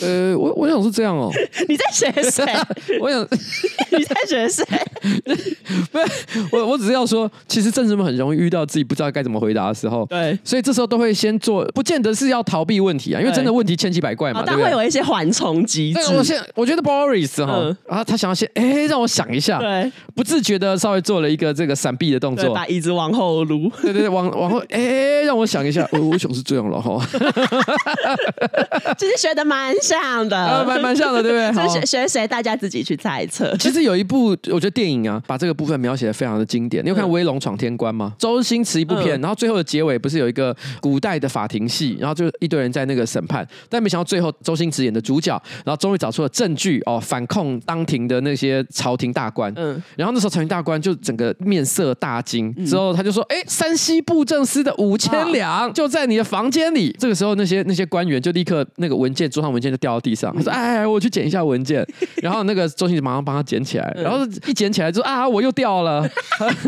[0.02, 1.32] 呃，我我想是这样哦。
[1.68, 2.44] 你在学谁？
[3.00, 3.22] 我想
[3.98, 4.64] 你在学谁？
[5.92, 6.16] 不是
[6.52, 10.06] 我，我只是要说，其实政治们很容易遇到自己不知道该怎么回答的时候。
[10.06, 14.42] 对，所以这时候都会先做，不见得是要逃避问题啊，因为真的问题千奇百怪嘛。
[14.46, 16.00] 但会有一些缓冲机制。
[16.16, 23.70] 我现我觉得 Boris 哈，然后他想要先哎，让我想一下，对，不自觉的稍微做了一个这个闪避的动作，把椅子往后撸。
[23.82, 27.06] 对对对，往 往后哎，让我想一下，我我想是这样了哈。
[28.98, 31.68] 其实学的蛮像的，蛮蛮像的，对不对？
[31.68, 33.56] 学学谁，大家自己去猜测。
[33.58, 36.84] 其实有一部我觉得电影啊，把这个部分描写的非常的经典。
[36.86, 38.14] 你有看《威龙闯天关》吗？
[38.18, 49.54] 周星驰一部片，然后最后的结尾不是有一个古代的法庭戏，然后就一堆人在那个审判，但没想到最后周星驰演的主角，然后终于找出了证据哦，反控当庭的那些朝廷大官。
[49.56, 61.86] 嗯，然后那时候朝廷大官就整个面色大惊，之后他就说：“哎，山西布政司的五千两就在你的房间里。”这个时候那些那些官员就立刻那个文件桌上文件就掉到地上，他说：“哎，我去捡一下文件。
[62.22, 66.08] ”然后那个周星驰马上帮他捡起来，然后一捡起来就说：“啊，我又掉了。”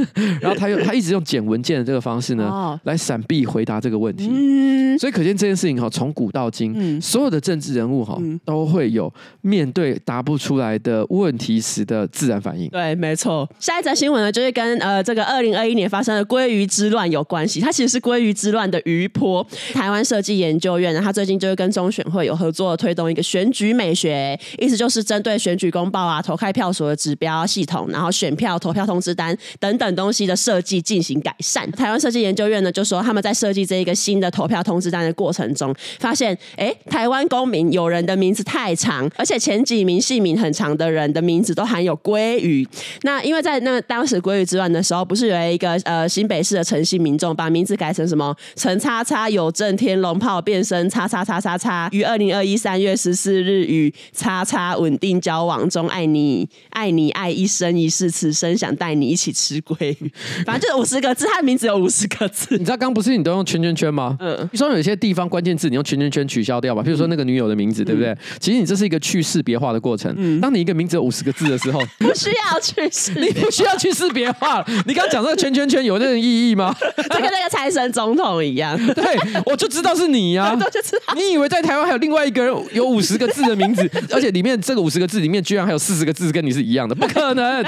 [0.41, 4.29] 然后他又他一直用捡文件的这个方式呢，来闪避回答这个问题。
[4.31, 12.67] 嗯所以可见这件事情哈，从古到今，嗯所有的政治人物哈都会有面对答不出来的问题时的自然反应。
[12.69, 13.47] 对，没错。
[13.59, 17.59] 下一则新闻呢，就是跟呃这个二零二一年发生的鲑鱼之乱有关系。
[17.59, 19.45] 它其实是鲑鱼之乱的余波。
[19.73, 31.69] 台湾设计研究院呢，它最近就是跟中选会有合作，推动一个选举美学，意思就是针对选举公报啊、投开票所的指标系统，然后选票、投票通知单等等东西的设计进行改善。
[31.71, 42.67] 台湾设计研究院呢就说，他们在设计这一个新的投票通知单的过程中，发现，哎，台湾公民有人的名字太长，而且前几名姓名很长的人的名字都含有鲑鱼。
[43.03, 60.11] 那因为在那当时鲑鱼之乱的时候，不是有一个呃新北市的陈姓民众把名字改成什么陈叉叉有正天龙炮变身叉叉叉叉叉于二零二一三月十四日与叉叉稳定交往中，爱你爱你爱一生一世，此生想带你一起吃鲑鱼。
[60.45, 62.47] 反正就是五十个字，他的名字有五十个字。
[62.51, 64.17] 你知道刚不是你都用圈圈圈吗？
[64.19, 68.15] 嗯，你说有些地方关键字你用圈圈圈取消掉吧，比如说那个女友的名字，对不对？
[68.39, 70.13] 其实你这是一个去识别化的过程。
[70.17, 74.63] 嗯，当你一个名字有五十个字的时候， 不需要去识，你不需要去识别化。
[74.85, 76.75] 你刚刚讲这个圈圈圈有那个意义吗？
[76.97, 78.77] 就跟那个财神总统一样。
[78.93, 79.03] 对，
[79.45, 80.59] 我就知道是你呀、啊。
[81.15, 86.95] 你以为在台湾还有另外一个人有五十个字的名字，而且里面这个五十个字里面居然还有四十个字跟你是一样的？
[86.95, 87.63] 不可能，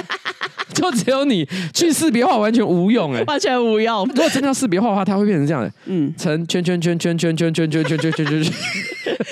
[0.73, 4.05] 就只有你去识别化完全无用哎，完全无用。
[4.05, 8.53] 如果真的要识别化的话，它会变成这样的，嗯，成圈圈圈圈圈圈圈圈圈圈圈圈圈，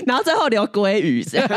[0.05, 1.47] 然后最后留鲑鱼这样，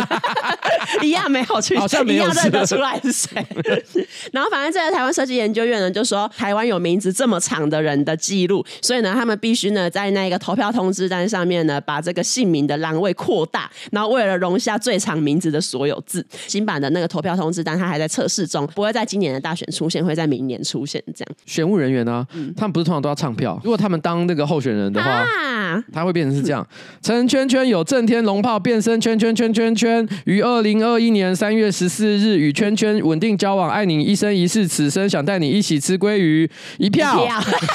[1.02, 3.46] 一样没有去，好像没有认得出来是谁。
[4.32, 21.02] 然后反正这个台湾设计研究院呢，就说台湾有名字这么长的人的记录，所以呢，他们必须呢在那个投票通知单上面呢，把这个姓名的栏位扩大，然后为了容下最长名字的所有字，新版的那个投票通知单它还在测试中，不会在今年的大选出现，会在明年出现。
[21.14, 23.58] 这样，选务人员呢，嗯、他们不是通常都要唱票？
[23.64, 26.66] 如果他们当那个候选人的话，啊、他会变成是这样：
[27.02, 37.26] 陈圈圈有震天龙炮变身圈圈圈圈圈，于二零二一年三月十四日与圈圈稳定交往，爱你一生一世，此生想带你一起吃鲑鱼，一票，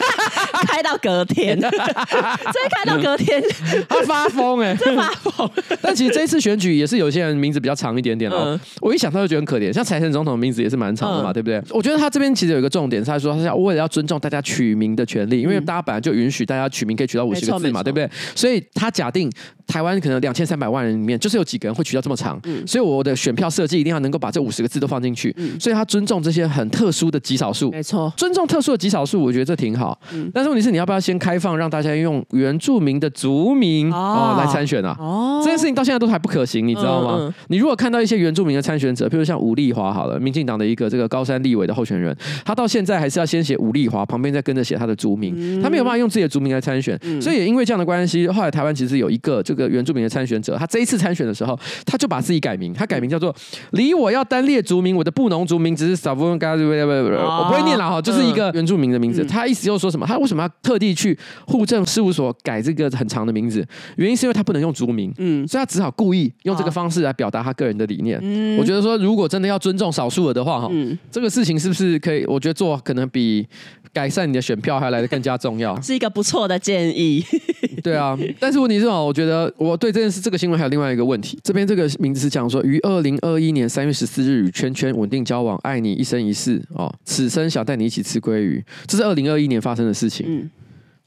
[0.67, 3.41] 开到隔天， 再开到隔天。
[3.89, 5.49] 他发疯哎、欸， 真发疯！
[5.81, 8.43] 但其实这一次选举也是有些人名字比较长一点点哦。
[8.45, 11.61] 嗯、我一想到就觉得很可怜，像财神总统的名字也是蛮长的嘛，嗯、对不对？
[11.71, 18.09] 我觉得他这边其实有一个重点，是他说他是要为了要尊重大家取名的权利，因为大家本来就允许大家取名可以取到五十个字嘛，对不对？
[18.35, 19.31] 所以他假定
[19.67, 29.99] 台湾可能两千三百万人里面就是有几个人会取到这么长，嗯、所以我的选票设计一定要能够把这五十个字都放进去，嗯、所以他尊重这些很特殊的极少数，没错，尊重特殊的极少数，我觉得这挺好。
[30.13, 34.95] 嗯、但是问题是，你要不要先开放让大家用原住民的族名哦，哦来参选啊？
[34.99, 37.33] 哦，这件事情到现在都还不可行，你知道吗？
[37.47, 53.35] 你如果看到一些原住民的参选者，譬如像吴丽华好了，民进党的一个这个高山立委的候选人，他到现在还是要先写吴丽华，旁边再跟着写他的族名，嗯、他没有办法用自己的族名来参选，嗯、所以也因为这样的关系，后来台湾其实有一个这个原住民的参选者，他这一次参选的时候，他就把自己改名，他改名叫做
[53.71, 59.23] “离我要单列族名，我的布农族名只是少部分，我不会念了哈，就是一个原住民的名字。
[59.25, 60.05] 他意思又说什么？
[60.05, 63.65] 他为什么要特地去户政事务所改这个很长的名字？
[63.95, 68.19] 原因是因为他不能用族名，嗯，所以他只好故意用这个方式来表达他个人的理念。
[68.21, 70.71] 嗯，我觉得说，如果真的要尊重少数的话，哈，
[71.09, 72.25] 这个事情是不是可以？
[72.25, 73.47] 我觉得做可能比
[73.95, 77.23] 改善你的选票还来得更加重要， 是一个不错的建议。
[77.81, 81.39] 对啊，但是问题是哦，我觉得我对这件事这个新闻还有另外一个问题。
[81.41, 88.61] 这边这个名字是讲说，于二零二一年三月十四日与圈圈稳定交往，爱你一生一世哦，此生想带你一起吃鲑鱼。
[88.85, 90.25] 这是二零二一年发生的事情。
[90.27, 90.49] 嗯，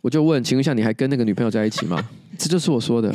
[0.01, 2.03] 我就问，请问一下，你还跟那个女朋友在一起吗？
[2.39, 3.13] 这就是我说的，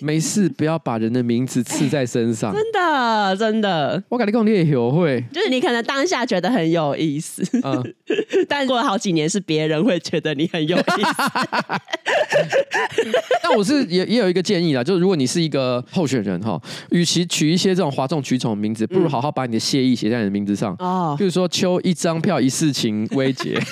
[0.00, 2.54] 没事，不要把人的名字刺在身上。
[2.54, 7.94] 真的，真的，我感觉跟，你也有会，就是你可能当下觉得很有意思，嗯，
[8.48, 11.22] 但过了好几年，是别人会觉得你很有意思。
[13.42, 16.58] 但我是也也有一个建议啦，就是如果你是一个候选人哈，
[16.90, 21.14] 与其取一些这种哗众取宠的名字，不如好好把你的谢意写在你的名字上哦。
[21.18, 23.60] 比如说秋一张票一事情微杰，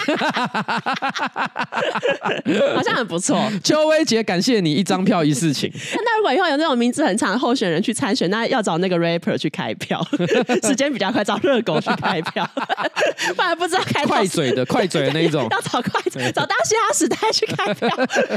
[2.74, 3.40] 好像很不错。
[3.64, 4.84] 秋微杰，感谢你一。
[4.90, 5.70] 张票一事情。
[6.04, 10.04] 那如果以后有那种名字很长的候选人去参选，那要找那个 rapper 去开票，
[10.66, 12.48] 时间比较快，找热狗去开票，
[13.36, 17.88] 不然不知道开快嘴的快嘴的那一种，要找快嘴，找大嘻哈时代去开票，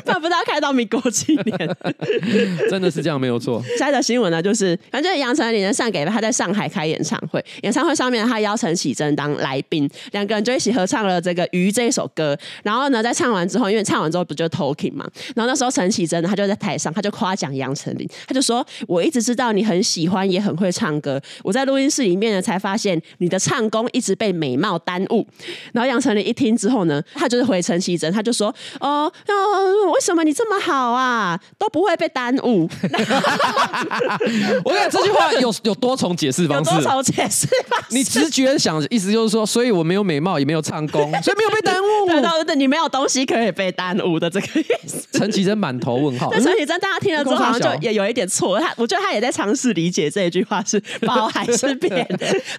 [0.05, 1.75] 不然不知道开到民国几年。
[2.69, 3.63] 真的是这样，没有错。
[3.79, 12.37] 下一条新闻呢，就是反正杨丞琳呢上给了他在上海开演唱会，演唱会上面他邀陈绮贞当来宾，两个人就一起合唱了这个《鱼》这一首歌。
[12.63, 15.03] 然后呢，在唱完之后，因为唱完之后不就 talking 嘛，
[15.35, 16.42] 然后那时候陈绮贞他就。
[16.43, 21.21] 就在台上，他就夸奖杨丞琳，他就说：“我一直知道你很喜欢，也很会唱歌。
[21.43, 25.25] 我在录音室里面呢，才发现你的唱功一直被美貌耽误。”
[25.73, 32.69] 然后杨丞琳一听之后呢，他就是回陈绮贞，他就说：“哦，哦，为什么你这么好啊，都不会被耽误？”
[34.63, 37.87] 我跟你讲，这句话有有多重解释方式，有多重解释方式。
[37.89, 42.07] 你直觉想，意思就是说，所以我没有美貌，也没有唱功， 所以没有被耽误。
[42.07, 45.07] 对对，你没有东西可以被耽误的这个意思。
[45.17, 46.32] 陈绮贞满头问号。
[46.41, 48.59] 陈綺贞，大家听了之后好像就也有一点错。
[48.59, 52.05] 他，我觉得他也在尝试理解这一句话是 包还是贬。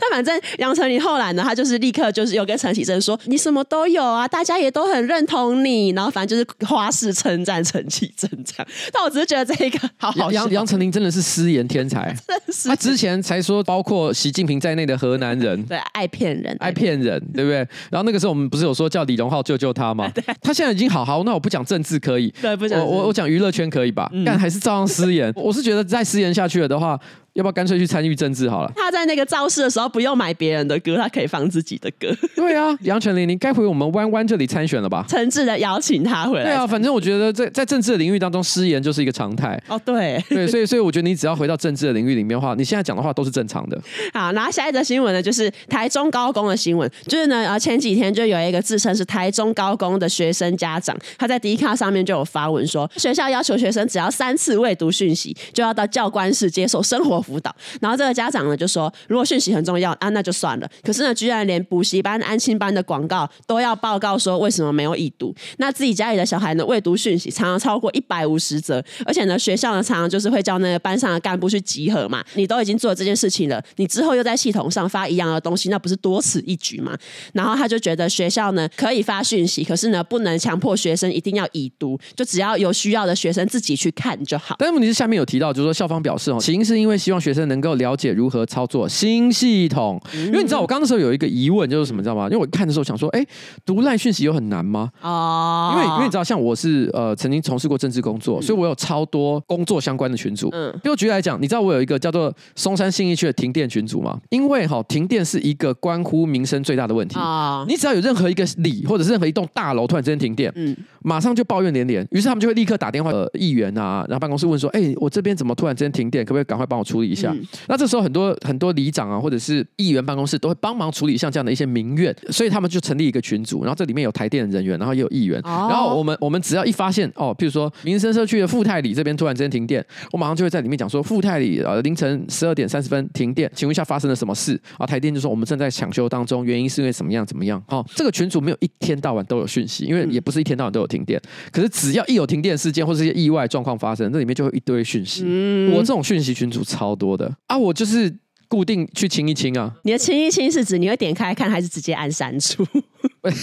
[0.01, 8.67] 但反正杨丞琳后来呢，他就是立刻就是又跟陈绮贞说：“你什么都有啊，大家也都很认同你。”然后反正就是花式称赞陈绮贞这样。
[8.93, 10.31] 但我只是觉得这一个好好。
[10.33, 12.15] 杨杨丞琳真的是失言天才。
[12.67, 17.57] 他之前才说包括习近平在内的河南人对爱骗人，爱骗人，对不对？
[17.91, 20.11] 然后那个时候我们不是有说叫李荣浩救救他吗？
[20.43, 24.11] 他现在已经好好，那我不讲政治可以，对，不讲我我我讲娱乐圈可以吧？
[24.25, 25.33] 但还是照样失言。
[25.37, 26.99] 我是觉得再失言下去了的话。
[27.35, 28.73] 要不要干脆去参与政治好了？
[28.77, 32.09] 他在那个造势的时候不用买别人的歌，他可以放自己的歌。
[32.37, 35.05] 对啊，杨丞琳，你该回我们弯弯这里参选了吧？
[35.09, 36.45] 诚挚的邀请他回来。
[36.45, 39.61] 对啊，反正我觉得在在政治的领域当中，失言就是一个常态。
[39.69, 43.77] 哦，对对，所以所以我觉得你只要回到政治的领域里面的话，你现在讲的话都是正常的。
[44.15, 58.05] 好，然后下一则新闻呢，就是台中高工的新闻，就是呢，呃，前几天就有一个自称是台中高工的学生家长，他在 Dcard 上面就有发文说，学校要求学生只要三次未读讯息，就要到教官室接受生活辅导，然后这。
[58.05, 60.71] 个家长呢就说，如果讯息很重要啊，那就算了。
[60.83, 65.35] 可是呢，居然连补习班、安亲班的广告都要报告说为什么没有已读。
[65.57, 72.23] 那自己家里的小孩呢，未读讯息常常超过一百五十则，而且呢，学校呢常常就是会叫那个班上的干部去集合嘛。
[72.35, 76.95] 你都已经做这件事情了，你之后又在系统上发一样的东西，那不是多此一举吗？
[77.33, 84.57] 然后他就觉得学校呢可以发讯息，可是呢不能强迫学生一定要已读，就只要有需要的学生自己去看就好。
[84.59, 87.95] 但问题是下面有提到，就是说校方表示哦，起因是因为希望学生能够了。
[87.97, 92.25] 解如何操作新系统，因为你知道我刚刚的时候有一个疑问，就是什么，你知道吗？
[92.25, 93.25] 因为我看的时候想说，哎，
[93.65, 94.91] 读赖讯息有很难吗？
[95.01, 100.49] 哦，因为因为你知道，像我是呃曾经从事过政治工作，所以我有超多工作相关的群组。
[100.53, 104.19] 嗯，比如举例来讲，你知道我有一个叫做松山信义区的停电群组吗？
[104.31, 112.07] 因为哈停电是一个关乎民生最大的问题啊，你只要有任何一个里或者是任何一栋大楼突然之间停电，嗯，马上就抱怨连连。
[112.11, 116.25] 于是他们就会立刻打电话呃议员啊，然后办公室问说：“哎、欸，我这边怎么突然之间停电？
[116.25, 134.59] 可不可以赶快帮我处理一下？”嗯、那这时候很多很多里长啊，或者是议员办公室都会帮忙处理像这样的一些民怨，所以他们就成立一个群组，然后这里面有台电的人员，然后也有议员，哦、然后我们我们只要一发现哦，譬如说民生社区的富泰里这边突然之间停电，我马上就会在里面讲说富泰里呃凌晨十二点三十分停电，请问一下发生了什么事？
[134.79, 137.63] 啊，台电就说我们正在抢修当中，原因是因为怎么样怎么样？
[137.69, 145.25] 哦，这个群组没有一天到晚都有讯息，因为也不是一天到晚都有停电，可是只要一有停电事件或是一些意外状况发生，这里面就会一堆讯息。
[145.27, 147.31] 嗯、我这种讯息群组超多的。
[147.49, 148.09] 啊，我就是
[148.49, 149.73] 固定去清一清啊。
[149.85, 152.67] 你的清一清是指你会点开看，还是直接按删除？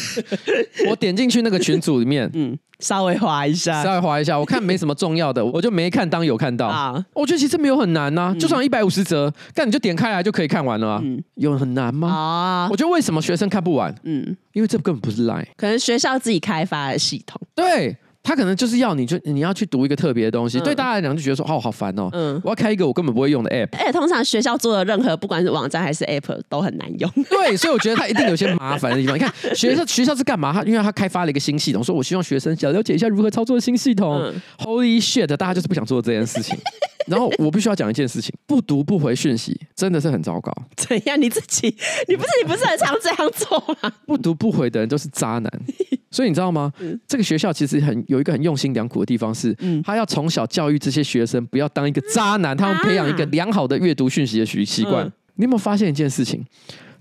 [0.89, 2.57] 我点进去那个群组里面， 嗯。
[2.79, 6.65] 稍微划一下，稍微划一下，我看没什么重要的，我就没看当有看到。
[6.65, 11.01] 啊，我觉得其实没有很难呐、就算一百五十折，但你就点开来就可以看完了啊。
[11.03, 12.09] 嗯，有很难吗？
[12.09, 13.93] 啊，我觉得为什么学生看不完？
[14.03, 17.39] 嗯，因为这根本不是 Line，可能学校自己开发的系统。
[17.53, 17.95] 对。
[18.23, 29.15] 他可能就是要你就你要去读一个特别的东西，嗯、对大家来讲就觉得说哦好烦哦，嗯，我要开一个我根本不会用的 app，而且通常学校做的任何不管是网站还是 app 都很难用， 对，所以我觉得他一定有些麻烦的地方。
[29.15, 30.53] 你看 学校学校是干嘛？
[30.53, 34.21] 他因为他开发了一个新系统，说我希望学生想了解一下如何操作新系统。
[34.21, 36.57] 嗯、Holy shit，大家就是不想做这件事情。
[37.07, 40.51] 然后我必须要讲一件事情，不读不回讯息真的是很糟糕。
[40.75, 41.19] 怎样？
[41.21, 41.67] 你自己
[42.07, 43.91] 你不是你不是很常这样做吗？
[44.05, 45.51] 不读不回的人都是渣男。
[46.11, 46.71] 所以你知道吗？
[46.79, 55.05] 嗯、这个学校其实很有一个很用心良苦的地方是，嗯、他要从小教育这些学生不要当一个渣男，他们培养一个良好的阅读讯息的习习惯。
[55.05, 56.43] 嗯、你有没有发现一件事情？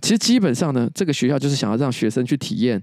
[0.01, 2.81] 其实基本上呢，这个学校就是想要让学生去体验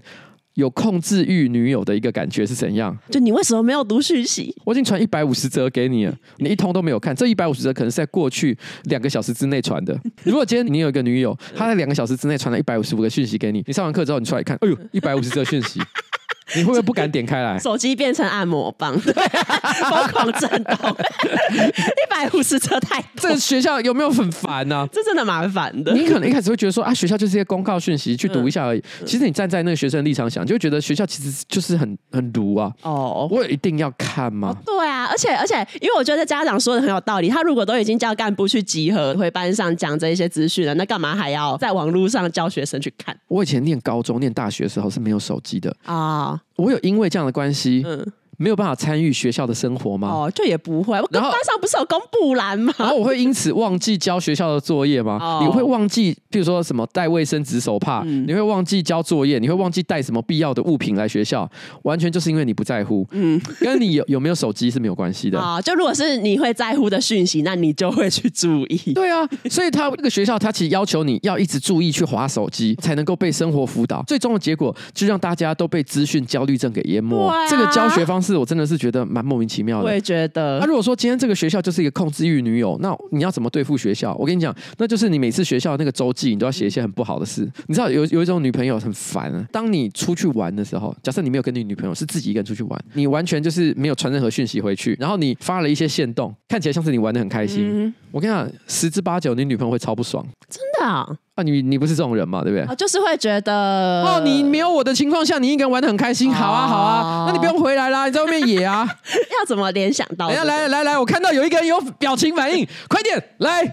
[0.58, 2.96] 有控制欲女友的一个感觉是怎样。
[3.08, 4.52] 就你为什么没有读讯息？
[4.64, 7.14] 我已经传一百五十则给你了，你一通都没有看。
[7.14, 9.96] 这一百五十则可能是在过去两个小时之内传的。
[10.24, 15.80] 如果今天你有一个女友，她在两个小时之内传了一百五十五个讯息给你，你上完课之后你出来看，哎呦，一百五十则讯息。
[16.56, 17.58] 你会不会不敢点开来？
[17.58, 19.12] 手机变成按摩棒，对，
[19.88, 20.74] 疯狂震动，
[21.52, 23.08] 一百五十车太多。
[23.16, 24.88] 这个学校有没有很烦呢、啊？
[24.92, 25.92] 这真的蛮烦的。
[25.92, 28.78] 你可能一开始会觉得说啊，学校就是一些公告讯息，去读一下而已。
[29.00, 32.72] 嗯、其实你站在那个学生的立场想，就会觉得学校其实就是很很毒啊。
[32.82, 34.48] 哦，我有一定要看吗？
[34.48, 37.28] 哦、对啊，而且而且，因为我觉得家长说的很有道理。
[37.28, 43.16] 他如果都已经叫干部去集合，回班上讲这一些资讯了，那干嘛还要在网络上教学生去看？
[43.28, 46.37] 我以前念高中、念大学的时候是没有手机的啊。
[46.56, 47.84] 我有因为这样的关系，
[48.38, 50.08] 没有办法参与学校的生活吗？
[50.08, 50.94] 哦，这也不会。
[51.10, 52.72] 然后班上不是有公布栏吗？
[52.78, 55.18] 然后我会因此忘记交学校的作业吗？
[55.20, 61.50] 哦、你会忘记，譬如说什么带卫生纸手帕，嗯、你会忘记交作业，你会忘记带什么必要的物品来学校，
[61.82, 63.06] 完全就是因为你不在乎。
[63.10, 65.40] 嗯，跟你有有没有手机是没有关系的。
[65.40, 68.92] 啊、哦，就如果是你会在乎的讯息，那你就会去注意。
[68.94, 74.02] 对啊，所以他这个学校他其实要求你要一直注意去划手机，才能够被生活辅导。
[74.06, 77.26] 最终的结果就让大家都被资讯焦虑症给淹没。
[77.26, 78.98] 啊、这个教学方式我真的是觉得。
[79.08, 80.58] 蛮莫名其妙的，我也觉得。
[80.58, 84.14] 那、啊、如果说今天这个学校就是一个控制欲女友，那你要怎么对付学校？
[84.18, 87.48] 我跟你讲，那就是你每次学校那个周记，你都要写一些很不好的事。
[87.68, 97.64] 你知道有有一种女朋友很烦啊，当你出去玩的时候，假设你没有跟你女朋友，是自己一个人出去玩，你完全就是没有传任何讯息回去，然后你发了一些线动，看起来像是你玩的很开心。
[97.66, 100.26] 嗯、我跟你讲，十之八九你女朋友会超不爽。
[100.50, 101.06] 真的啊？
[101.38, 102.66] 啊，你你不是这种人嘛，对不对？
[102.66, 108.84] 哦，就是会觉得哦，你没有我的情况下，你一个人玩的很开心，好啊，好啊，那你不用回来啦，你在外面野啊。
[109.38, 110.28] 要怎么联想到？
[110.28, 113.64] 来来来来，我看到有一个人有表情反应，快点来。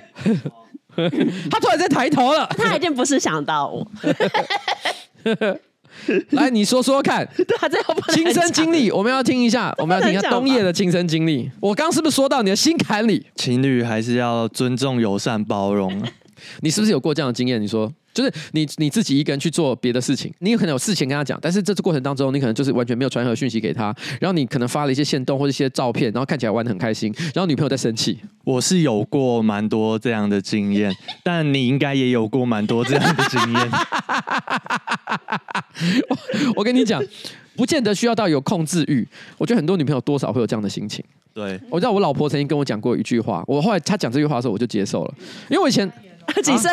[1.49, 3.85] 他突然在抬头了， 他一定不是想到我。
[6.31, 11.49] 来，你说说看，对啊，这亲身经历，我们要听一下，我们要听一下冬夜的亲身经历。
[11.59, 13.25] 我刚是不是说到你的心坎里？
[13.35, 15.99] 情侣还是要尊重、友善、包容。
[16.61, 17.61] 你是不是有过这样的经验？
[17.61, 28.19] 你说，就是你你自己一个人去做别的事情，你有可能有事情跟他讲，但是这次过程当中，你可能就是完全没有传任何讯息给他，然后你可能发了一些线动或者一些照片，然后看起来玩的很开心，然后女朋友在生气。
[28.43, 30.93] 我是有过蛮多这样的经验，
[31.23, 33.69] 但你应该也有过蛮多这样的经验。
[36.09, 36.17] 我，
[36.57, 37.03] 我跟你讲，
[37.55, 39.05] 不见得需要到有控制欲，
[39.37, 41.03] 我觉得很多女朋友多少会有这样的心情。
[41.33, 45.13] 对，我知道我老婆曾经跟我讲过一句话，我后来她讲这句话的时候，我就接受了，
[45.49, 45.91] 因为我以前。
[46.43, 46.71] 谨慎，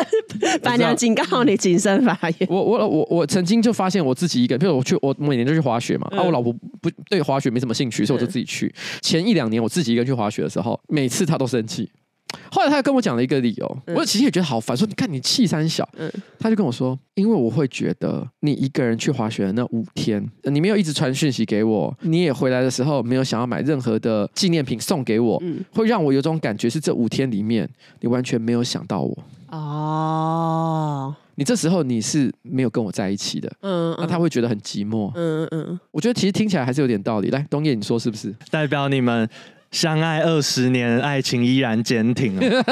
[0.61, 2.47] 板娘警告你谨慎发言。
[2.49, 6.07] 我我我我曾经就发现我自己一个人，比如我去，我每年就去滑雪嘛。
[6.11, 8.73] 啊，我老婆不对滑雪没什么兴趣，所以我就自己去。
[9.01, 11.89] 前一两年我自己一个人去滑雪的时候，每次她都生气。
[12.49, 29.15] 后来他又跟我讲了一个理由，我其实也觉得好烦，说你看你气三小，嗯，他就跟我说，因为我会觉得你一个人去滑雪的那五天，你没有一直传讯息给我，你也回来的时候没有想要买任何的纪念品送给我，嗯，会让我有种感觉是这五天里面你完全没有想到我。
[29.55, 37.29] 哦，你这时候你是没有跟我在一起的，嗯，那他会觉得很寂寞，嗯嗯，我觉得其实听起来还是有点道理。
[37.29, 38.33] 来，东叶，你说是不是？
[38.49, 39.29] 代表你们
[39.73, 42.63] 相爱二十年，爱情依然坚挺 哦。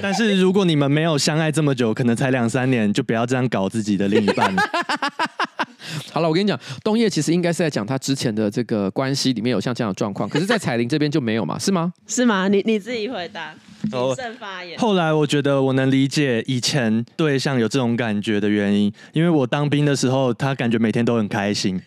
[0.00, 4.52] 但是如果你们没有相爱这么久，可能才两三年，就不要这样搞自己的另一半。
[6.10, 11.58] 好了，我跟你讲，东叶其实应该是在讲他之前的这个关系里面有像这样的状况，可是，在彩玲这边就没有嘛？
[11.58, 11.92] 是吗？
[12.06, 12.48] 是吗？
[12.48, 13.54] 你你自己回答。
[13.82, 14.76] 谨慎发言。
[14.78, 21.80] 后来我觉得我能理解以前对象有这种感觉的原因，因为我当兵的时候，他感觉每天都很开心。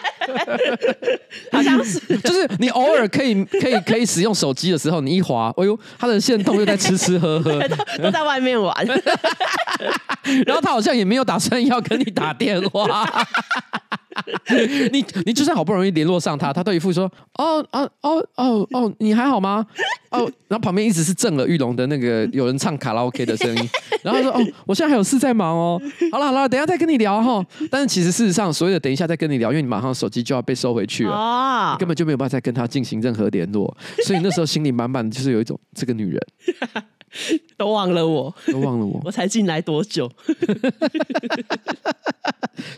[1.51, 7.59] 好像是，就是你偶尔可以可以可以使用手机的时候，你一滑，哎呦，他的线动又在吃吃喝喝，
[8.01, 8.73] 都在外面玩。
[10.45, 13.07] 然后他好像也没有打算要跟你打电话。
[14.91, 17.05] 你你就算好不容易联络上他，他都一副说
[17.35, 19.65] 哦哦哦哦哦，你还好吗？
[20.11, 23.69] 哦，然后旁边一直是震耳欲聋的那个有人唱卡拉 OK 的声音，
[24.03, 27.43] 然后说哦，我现在还有事在忙哦，好了好了，等一下再跟你聊哈。
[27.71, 36.21] 但是其实事实上，所谓的等一下再跟你聊，因为你马上手机就要被收回去了，哦，根本就没有办法再跟他进行任何联络， 所以那时候心里满满的就是有一种这个女人。
[37.57, 40.09] 都忘了我，都忘了我， 我才进来多久？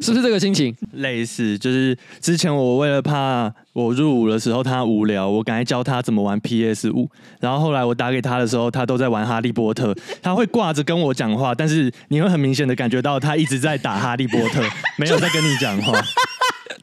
[0.02, 0.76] 是不是这个心情？
[0.94, 7.08] 类似，就是之前我为了怕我入伍的时候他无聊，我赶快教他怎么玩 PS 五。
[7.40, 9.96] 然后后来我打给他的时候，他都在玩哈利波特。
[10.20, 14.64] 他会挂着跟我讲话，但是你会很明显的感觉到他一直在打哈利波特，
[14.98, 15.94] 没有在跟你讲话。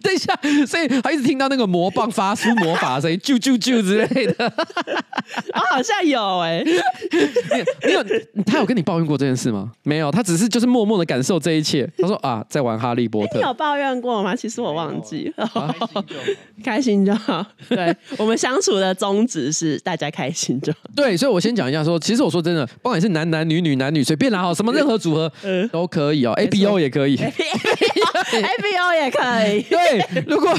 [0.03, 0.35] 等一下，
[0.67, 4.47] 所以他一直听到那个魔棒发出魔法的声音，啾啾啾之类的。
[4.47, 8.05] 啊， 好像有哎、 欸，你有
[8.45, 9.71] 他有跟你抱怨过这件事吗？
[9.83, 11.89] 没有，他只是就是默默的感受这一切。
[11.99, 13.35] 他说啊，在玩哈利波特。
[13.35, 14.35] 欸、你有抱怨过吗？
[14.35, 15.45] 其实我忘记了。
[15.55, 15.75] 啊、
[16.65, 17.45] 开心就好。
[17.69, 20.79] 对，我们相处的宗旨是大家开心就好。
[20.97, 25.31] 对，所以我先讲一下说，其实我说真的，不管你是男男女女男女随便拿好，什么任何组合
[25.71, 29.63] 都可以哦，A B O 也可以，A B O 也可以。
[29.63, 29.90] 对。
[30.27, 30.59] 如果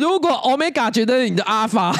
[0.00, 1.92] 如果 Omega 觉得你的阿法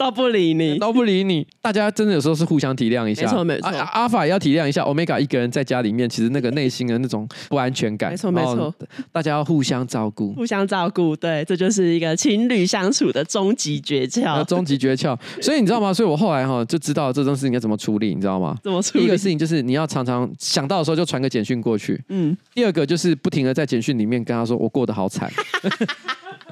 [0.00, 3.68] 都不理你， 都不理你，大家真的有时候是互相体谅一下，没错没错。
[3.68, 8.74] 阿法也要体谅一下 Omega 一个人在家里面，其实那个内心的那种不安全感，没错没错。
[9.12, 15.14] 大家要互相照顾，互相照顾，对，这就是一个情侣相处的终极诀窍，终极诀窍。
[15.42, 15.92] 所以你知道吗？
[15.92, 18.56] 所以我后来哈就知道这种事情该怎么处理，你知道吗？
[18.64, 19.00] 怎么处理？
[19.00, 22.34] 第一个事情就是你要常常想到的时候就传个简讯过去，嗯。
[22.54, 25.30] 第二个就是不停的在简讯里面跟他说我过得好惨。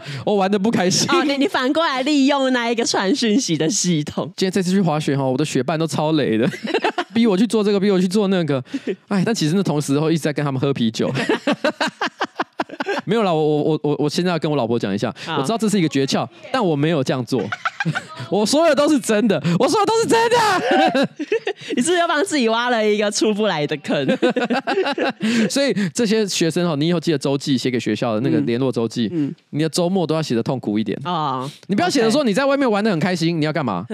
[0.25, 1.09] 我玩的不开心。
[1.11, 4.25] 哦，你你反过来利用那一个传讯息的系统。
[4.37, 6.49] 今天这次去滑雪哈，我的雪伴都超雷的，
[7.15, 8.63] 逼我去做这个，逼我去做那个。
[9.09, 11.13] 哎，但其实那同时候一直在跟他们喝啤酒。
[13.09, 17.43] 没有啦，我我我我我现在要跟我老婆讲一下，我知道这是一个诀窍，但我没有这样做。
[18.31, 21.09] 我说的都是真的，我说的都是真的。
[21.75, 24.07] 你是不是又帮自己挖了一个出不来的坑？
[25.49, 31.51] 所以这些学生哦，你以后记得周记写给学校的那个联络周记，嗯，你的周末都要写的痛苦一点啊。
[31.69, 33.87] 你不要写的说你在外面玩的很开心，你要干嘛？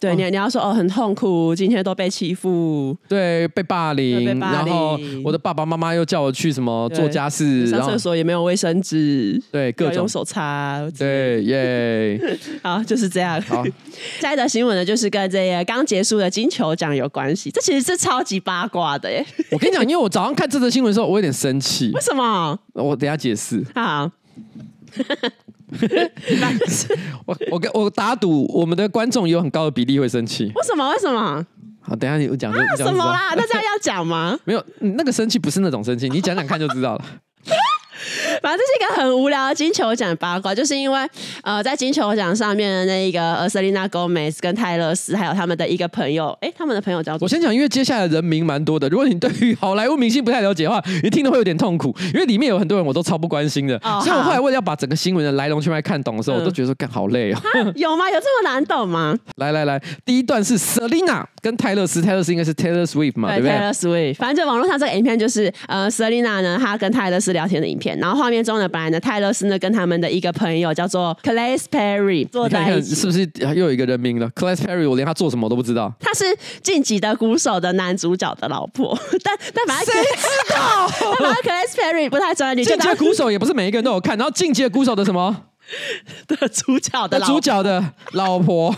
[0.00, 12.18] 对，你你要说哦，很痛苦，今天都被欺负，对，被霸凌，然后我的爸爸妈妈又叫我去什么做家事，上厕所也没有卫生纸，对，各种用手擦，对耶，
[12.64, 13.38] 好，就是这样。
[13.42, 13.62] 好，
[14.18, 19.22] 下一则新闻呢，就是跟这个刚结束的金球奖有关系，这其实是超级八卦的耶。
[19.50, 22.58] 我跟你讲， 因为我早上看这则新闻的时候，我有点生气，为什么？
[22.72, 23.62] 我等下解释。
[23.74, 24.10] 好。
[27.26, 30.52] 我我跟我打赌，我们的观众有很高的比例会生气。
[30.54, 30.88] 为什么？
[30.90, 31.46] 为什么？
[31.82, 33.34] 好，等下你讲、啊、什么啦？
[33.34, 34.38] 那这样要讲吗？
[34.44, 37.04] 没有，那个生气不是那种生气，你讲讲看就知道了。
[38.42, 41.00] 反正这是一个很无聊的金球奖八卦，就是因为
[41.42, 47.24] 呃，在金球奖上面的那一个呃，Selena Gomez 跟泰勒斯，还有他们的一个朋友，哎，他们的朋友叫做……
[47.24, 53.76] 我先讲，因为接下来人名蛮多的，如果你对于好莱坞明星不太了解的话，你听的会有点痛苦，因为里面有很多人我都超不关心的。
[53.82, 57.40] 哦、所以我后来为了要把整个新闻的来龙去脉看懂的时候，嗯、我都觉得说干好累啊。
[57.76, 58.10] 有吗？
[58.10, 59.16] 有这么难懂吗？
[59.36, 68.68] 来来来，第一段是 Selena 跟泰勒斯，泰勒斯应该是 Taylor Swift 嘛，对，对不对？Taylor Swift，反正就网络上这个影片就是呃，Selena 呢，她跟泰勒斯聊天的影片，然后画面中呢。
[68.68, 75.92] 本来呢，泰勒斯呢跟他们的一个朋友叫做 Claes Perry 坐在一起，是不是又有一个人名了？Claes Perry，我连他做什么都不知道。
[75.98, 76.24] 他是
[76.62, 80.88] 晋级的鼓手的男主角的老婆， 但但反正谁知道？
[81.18, 82.64] 但 反正 Claes Perry 不太专业。
[82.64, 85.44] 晋级的鼓手也不是每一个人都有看，然后晋级的鼓手的什么？
[86.26, 88.74] 的主角的主角的老婆。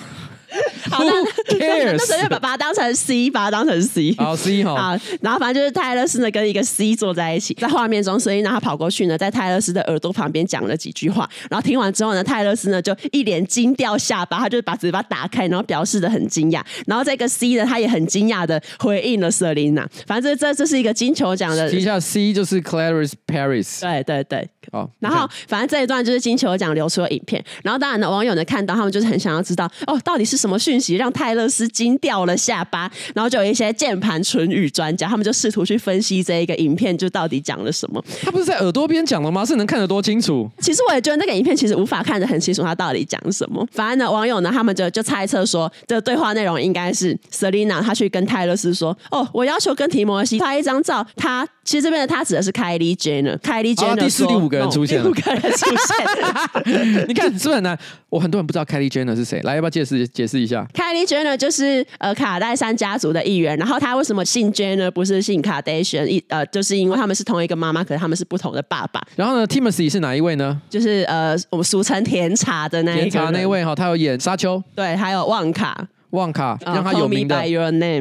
[0.90, 1.12] 好，那
[1.58, 4.14] 那那就把把它当成 C，把它当成 C。
[4.18, 4.74] 好 C 哈。
[4.74, 11.28] 好，然后反正就是泰勒斯呢跟一个 C 坐在一起，在画面中，所以呢他跑过去呢，在泰勒斯的耳朵旁边讲了几句话。
[11.50, 16.60] 然后听完之后呢，泰勒斯呢就一脸惊掉下巴，他就把嘴巴打开，然后表示的很惊讶。
[16.86, 19.86] 然后这个 C 呢，他也很惊讶的回应了 Selina。
[20.06, 21.70] 反正这这是一个金球奖的。
[21.70, 23.80] 提一下 C 就是 Clarice Paris。
[23.80, 24.48] 对对对。
[24.70, 27.42] 好，然后反正这一段就是金球奖流出的影片。
[27.62, 32.90] 然后当然呢，网友呢看到他们就是很想要知道哦，到底是什么讯息让泰勒斯惊掉了下巴？
[33.14, 38.02] 然后就有一些键盘唇语专家，他们就试图去分析这一个影片就到底讲了什么。
[38.22, 39.44] 他不是在耳朵边讲了吗？
[39.44, 40.48] 是能看得多清楚？
[40.60, 43.66] 其实我也觉得那个影片其实无法看得很清楚，他到底讲什么。
[43.72, 53.36] 反正呢，网友呢他们就就猜测说，这个对话内容应该是 Selina 他去跟泰勒斯说：“哦，我要求跟提摩西拍一张照。”他其实这边的他指的是 Kylie Jenner。
[53.38, 55.08] Kylie Jenner 第四、第五个人出现了。
[55.08, 57.76] 五个人出现， 你看是不是很难？
[58.08, 66.06] 我很多人不知道 Kylie Jenner 是谁，来要不要解释解释一下？Kylie Jenner 就是呃卡戴珊家族的一员，然后他为什么姓 Jenner 不是姓卡戴珊？
[66.06, 69.00] 一呃就是因为他们是同一个妈妈，可是他们是不同的爸爸。
[69.16, 70.60] 然后呢，Timothy 是哪一位呢？
[70.68, 75.88] 就是呃我们俗称甜茶的那一个甜茶那位哈，他有演沙丘，对，还有旺卡。
[76.12, 77.36] 旺卡让他有名的，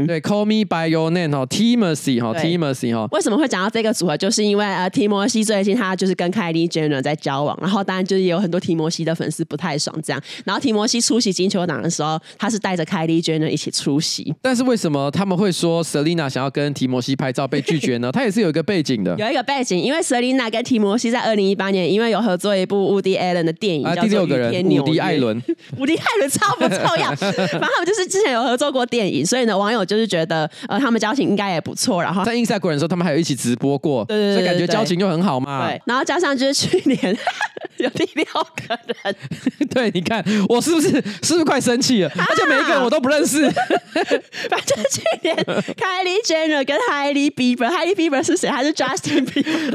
[0.07, 3.07] 对，Call me by your name 哦，Timothy 哈，Timothy 哈。
[3.11, 4.15] 为什么会讲到这个组合？
[4.17, 10.21] 就是因为呃，提摩西最近他就是跟 Kylie Jenner 在交往，然后当然就是有很多提摩西的粉丝不太爽这样。
[10.45, 14.33] 然后提摩西出席金球奖的时候，他是带着 Kylie Jenner 一起出席。
[14.41, 18.11] 但是为什么他们会说 Selina 想要跟提摩西拍照被拒绝呢？
[18.13, 24.51] 他也是有一个背景的，有一个背景，因为 Selina 跟提摩西在二零一八年因为有合作一部 Woody Allen 的电影，啊、第六个人，
[24.81, 25.41] 伍迪艾伦，
[25.79, 28.85] 伍迪艾伦超不臭样， 反正他们就是之前有合作过。
[28.91, 32.03] 电影，所以呢，网友就是觉得，呃，他们交情应该也不错。
[32.03, 35.65] 然后在 Instagram 的时候，他们还有一起直播过，对对对，所以感觉交情就很好嘛。
[35.65, 37.17] 对，然后加上就是去年
[37.77, 39.15] 有第六个人，
[39.73, 40.89] 对，你看我是不是
[41.23, 42.09] 是不是快生气了？
[42.17, 43.49] 啊、而且每一个人我都不认识。
[44.49, 48.49] 反正去年 Kylie Jenner 跟 Hailey Bieber，Hailey Bieber 是谁？
[48.49, 49.73] 他是 Justin Bieber。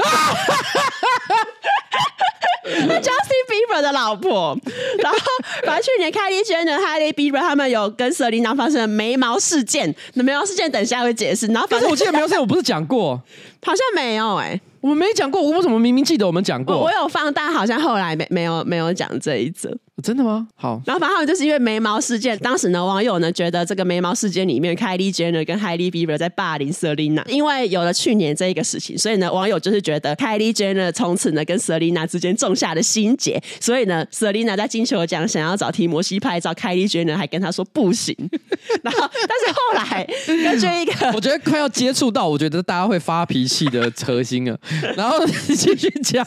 [2.85, 4.57] 那 Justin Bieber 的老婆，
[4.99, 5.17] 然后
[5.65, 11.47] 反正去年 Kylie Jenner、Hailey Bieber 他们有跟 Selina 发生了眉毛事件，那眉毛事件等一下会解释。
[11.47, 13.21] 然后反正我记得眉毛事件我不是讲过，
[13.63, 16.75] 好像没有哎、欸，我们没讲过，我为什么明明记得我们讲过？
[16.75, 19.77] 我，我有放大，好像后来没没有没有讲这一则。
[20.03, 20.47] 真的吗？
[20.55, 38.15] 好，然后反正就是因为眉毛事件，当时呢，网友呢觉得这个眉毛事件里面，Kylie Jenner 跟 Hailey Bieber 在霸凌 Selina，因为有了去年这一个事情，所以呢，网友就是觉得 Kylie Jenner 从此呢跟 Selina 之间种下了心结，所以呢，Selina 在金球奖想要找提摩西拍照，Kylie Jenner 还跟他说不行。
[38.83, 44.55] 然后，但是后来根据一个， 我觉得快要接触到，我觉得大家会发脾气的核心啊。
[44.95, 46.23] 然后继续讲，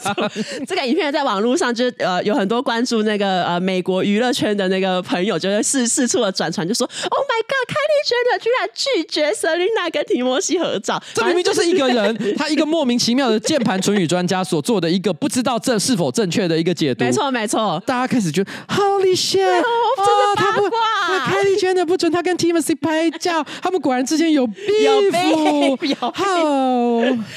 [0.67, 3.60] 这个影片在网络上就是呃有很多关注那个呃。
[3.61, 17.81] 美国娱乐圈的那个朋友就会四四处的转传，就说：“Oh my God，Kylie Jenner 居然拒绝 Selina 跟提摩西合照，这明明就是一个人， 他一个莫名其妙的键盘唇语专家所做的一个不知道这是否正确的一个解读。”没错，没错。
[17.85, 21.29] 大家开始觉得 Holy shit，真的八卦。
[21.29, 26.13] Kylie Jenner 不准他跟 Timothy 拍照，他们果然之间有 beef，有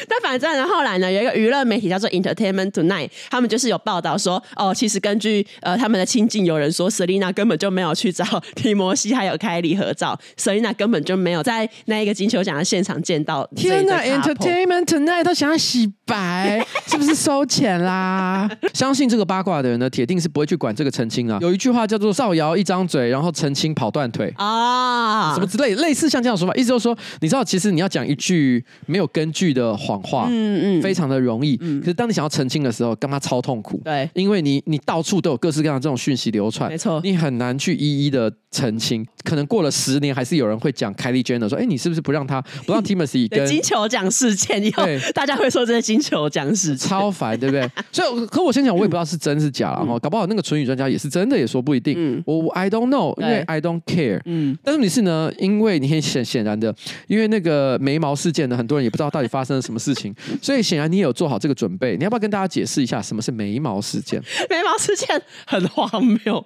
[0.09, 6.05] 但反正呢，后来呢，有一个娱乐媒体叫做 Entertainment Tonight，他们就是有报道说，哦，其实根据呃他们的。
[6.15, 13.45] 亲近有人说，Selina 根本就没有去找提摩西还有凯莉合照，Selina 根本就没有在那一个金球奖的现场见到。
[13.57, 18.49] 天哪，Entertainment Tonight 都想要洗白， 是不是收钱啦？
[18.73, 21.37] 相信这个八卦的人呢，铁定是不会去管这个澄清啊。
[21.41, 33.81] 有一句话叫做“造谣一张嘴，然后澄清跑断腿”啊，什么之类，类似像这样说法，意思就是说，你知道，其实你要讲一句没有根据的谎话，嗯嗯，非常的容易，嗯，可是当你想要澄清的时候，干嘛超痛苦？
[33.85, 35.97] 对，因为你你到处都有各式各样的这种。
[36.05, 39.07] 讯息流传，没错，你很难去一一的澄清。
[39.23, 44.85] 可能过了十年，还是有人会讲 Kylie Jenner 说：“哎，你是不是不让他不让 Timothy 跟金球奖事件以后，
[45.15, 47.67] 大家会说这是金球奖事件，超烦，对不对？
[47.91, 49.99] 所以，可我先讲，我也不知道是真是假了哈。
[49.99, 52.23] 搞不好那个唇语专家也是真的，也说不一定。
[52.27, 54.21] 我 I don't know，因为 I don't care。
[54.27, 55.33] 嗯，但是你是呢？
[55.39, 56.75] 因为你很显显然的，
[57.07, 61.97] 因为那个眉毛事件呢，很多人也不知道到底发生了什么事情，所以显然你也有做好这个准备。
[61.97, 64.21] 你要不要跟大家解释一下什么是眉毛事件？
[64.51, 66.45] 眉毛事件很荒谬。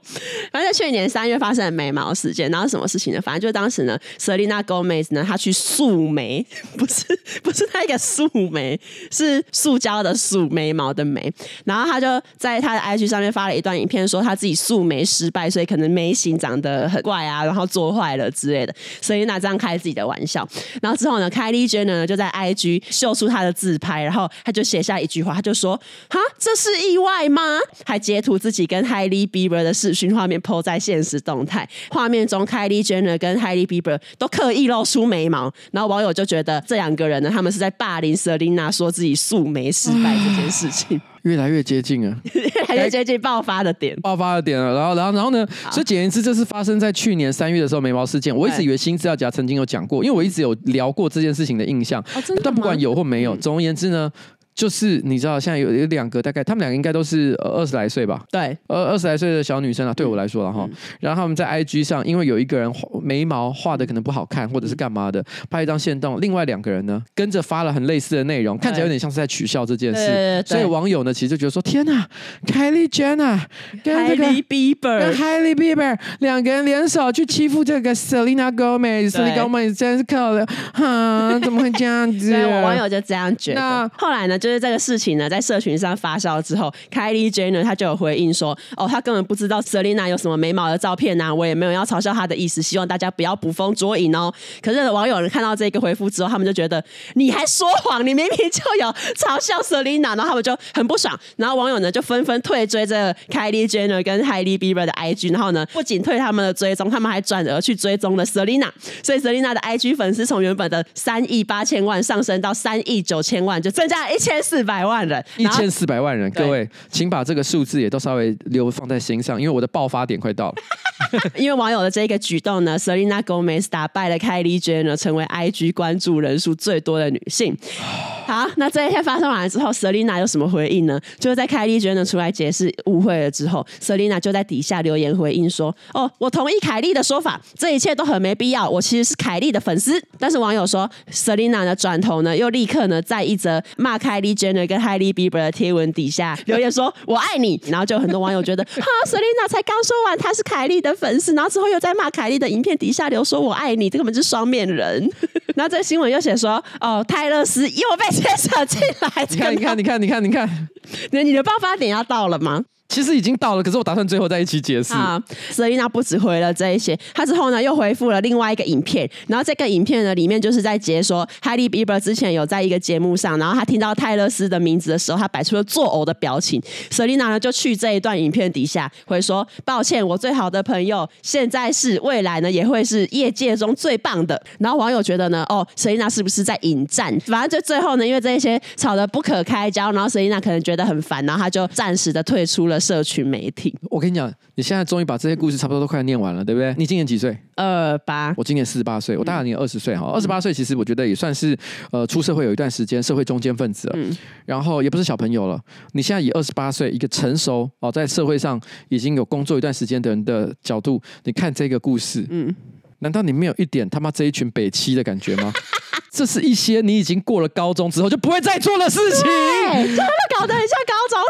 [0.52, 3.20] 反正在去年三月发生的眉毛事件，然后什么事情呢？
[3.20, 6.44] 反正就是当时呢，Selena Gomez 呢，她去素眉，
[6.76, 7.04] 不是
[7.42, 8.78] 不是那个素眉，
[9.10, 11.32] 是塑胶的素眉毛的眉。
[11.64, 18.74] 然后她就在她的 IG 上面发了一段影片，说她自己素眉失败，所以可能眉形长得很怪啊，然后做坏了之类的。
[19.02, 20.48] Selena 这样开自己的玩笑。
[20.80, 25.78] 然后之后呢，Kylie Jenner 呢就在 IG 秀出她的自拍，然后他就写下一句话，他就说
[26.08, 41.00] ：“哈，这是意外吗？”还截图自己跟 Hailey Bieber 的视讯画面 po 在现实动态，画面中 Kylie Jenner 跟 Hailey Bieber 都刻意露出眉毛，然后网友就觉得这两个人呢，他们是在霸凌 Selina 说自己素眉失败这件事情。
[41.22, 44.74] 越来越接近啊， 越来越接近爆发的点，爆发的点了。
[44.74, 45.46] 然后，然后，然后呢？
[45.70, 48.34] 所以简言之，这是发生在去年三月的时候，眉毛事件。
[48.34, 52.00] 我一直以为新资料夹曾经有讲过，因为我一直有聊过这件事情的印象。
[52.14, 54.10] 哦、但不管有或没有，总而言之呢。
[54.58, 58.24] 就是你知道，现在有有两个，大概他们两个应该都是二十来岁吧？
[58.28, 60.66] 对，二二十来岁的小女生啊，对我来说了哈。
[60.68, 62.68] 嗯、然后他们在 IG 上，因为有一个人
[63.00, 66.20] 眉毛画的可能不好看，或者是干嘛的，拍一张线动。
[66.20, 70.42] 另外两个人呢，跟着发了很类似的内容，看起来有点像是在取笑这件事。
[70.44, 72.04] 所以网友呢，其实就觉得说：天呐
[72.44, 73.40] ，Kylie Jenner
[73.84, 80.44] 跟 Hailey Bieber，跟 Hailey Bieber 两个人联手去欺负这个 Selena Gomez，Selena Gomez 真是可怜，
[80.74, 82.30] 哈，怎么会这样子？
[82.34, 83.60] 对，我网友就这样觉得。
[83.60, 84.47] 那后来呢，就。
[84.48, 94.32] 就是这个事情呢，在社群上发酵之后，Kylie Jenner 他就有回应说：“哦，他根本不知道 Selina 有什么眉毛的照片呐、啊，我也没有要嘲笑他的意思，希望大家不要捕风捉影哦。”
[94.62, 96.82] 可是网友人看到这个回复之后，他们就觉得
[97.12, 108.70] 你还说谎，你明明就有嘲笑 Selina，然后他们就很不爽，然后网友呢就纷纷退追这个 Kylie Jenner 跟 Hailey Bieber 的 IG，然后呢不仅退他们的追踪，他们还转而去追踪了 Selina，
[109.02, 114.37] 所以 Selina 的 IG 粉丝从原本的三亿八千万上升到三亿九千万，就增加了一千。
[114.42, 120.54] 四百万人，一千四百万人，各位，请把这个数字也都稍微留放在心上，因为我的爆发点快到了。
[121.36, 127.56] 因为网友的这个举动呢，Selena Gomez 打败了 Kylie Jenner，成为 IG 关注人数最多的女性。
[128.26, 131.00] 好，那这一天发生完了之后，Selena 有什么回应呢？
[131.18, 138.68] 就是在 Kylie Jenner 出来解释误会了之后，Selena 就在底下留言回应说：“哦，我同意凯莉的说法，这一切都很没必要。
[138.68, 155.10] 我其实是凯莉的粉丝。”但是网友说，Selena 呢转头呢又立刻呢在一则骂凯莉 Jenner 跟 Hailey Bieber 的贴文底下留言说：“我爱你。”然后就很多网友觉得， 哈 Selina 才刚说完她是凯莉的粉丝，然后之后又在骂凯莉的影片底下留说：“我爱你。”这根本是双面人。
[155.56, 160.68] 然后这个新闻又写说：“哦，泰勒斯又被。”牵扯进来，你看，你看，你看，你看，你看，
[161.12, 162.64] 你你的爆发点要到了吗？
[162.88, 164.94] 其实已经到了，可是我打算最后再一起解释。
[164.94, 165.22] 啊
[165.52, 176.62] ，Selina 不只回了这一些，他之后呢又回复了另外一个影片，然后这个影片呢里面就是在解说，Hailey Bieber 之前有在一个节目上，然后他听到泰勒斯的名字的时候，他摆出了作呕的表情。
[176.90, 187.16] Selina 呢就去这一段影片底下回说：“抱歉，我最好的朋友现在是，未来呢也会是业界中最棒的。”然后网友觉得呢，哦，Selina 是不是在引战？
[187.26, 192.77] 反正就最后呢，因为这一些吵得不可开交，然后 Selina 可能觉得很烦，然后他就暂时的退出了。
[192.78, 196.74] 社群媒体，我跟你讲，你现在终于把这些故事差不多都快念完了，对不对？
[196.78, 197.36] 你今年几岁？
[197.56, 198.34] 二八。
[198.36, 200.10] 我今年四十八岁，我大概你二十岁哈。
[200.14, 201.56] 二十八岁其实我觉得也算是
[201.90, 203.94] 呃出社会有一段时间，社会中间分子了。
[203.96, 204.16] 嗯。
[204.46, 205.60] 然后也不是小朋友了。
[205.92, 212.54] 你现在以二十八岁一个成熟哦，在社会上已经有工作一段时间的人的角度，你看这个故事，嗯。
[213.00, 215.52] 难道你没有一点他妈这一群北七的感觉吗？
[216.10, 221.24] 这是一些你已经过了高中之后就不会再做的事情，对，就他们搞得很像高中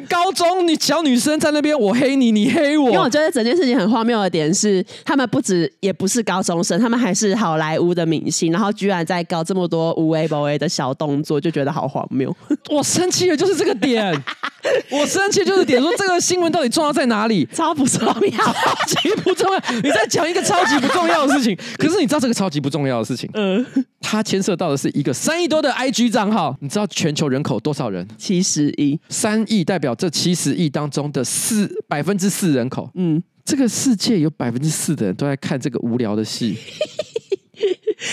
[0.00, 2.90] 高中你小女生在那边，我黑你，你黑我。
[2.90, 12.34] 因为我觉得整件事情很荒谬的点是，他们不止也不是高中生，他们还是好莱坞的明星，然后居然在搞这么多无微不微的小动作，就觉得好荒谬。
[12.70, 14.12] 我生气的就是这个点，
[14.92, 17.46] 我生气就是点说这个新闻到底重要在哪里？
[17.54, 19.62] 超不重要，超级不重要。
[19.82, 20.66] 你在讲一个超。
[20.66, 23.64] 级不重要的事情， 可是你知道这个超级不重要的事情，嗯，
[24.00, 26.56] 它牵涉到的是一个三亿多的 IG 账号。
[26.60, 28.04] 你知道全球人口多少人？
[28.18, 32.90] 七十亿，三亿代表这七十亿当中的四百分之四人口。
[32.94, 36.58] 嗯，这个世界有百分之四的人都在看这个无聊的戏。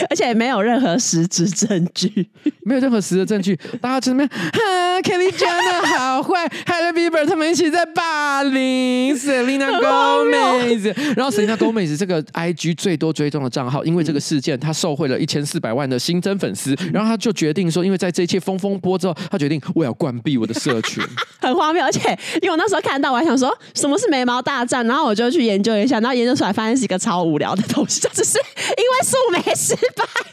[0.09, 2.29] 而且没有任何实质证据，
[2.63, 21.03] 没有任何实质证据，大家这边哈，Kelly Jenner 好坏，Hailey Bieber 他们一起在霸凌 Selena Gomez，然后 Selena Gomez 这个 IG 最多追踪的账号，因为这个事件，他受贿了一千四百万的新增粉丝，然后他就决定说，因为在这一切风风波之后，他决定我要关闭我的社群，
[21.41, 21.83] 很荒谬。
[21.83, 21.99] 而且
[22.41, 29.17] 因为我那时候看到，我还想说什么是眉毛大战，然后我就去研究一下，然后研究出来发现是一个超无聊的东西，就只是因为素
[29.75, 29.81] 眉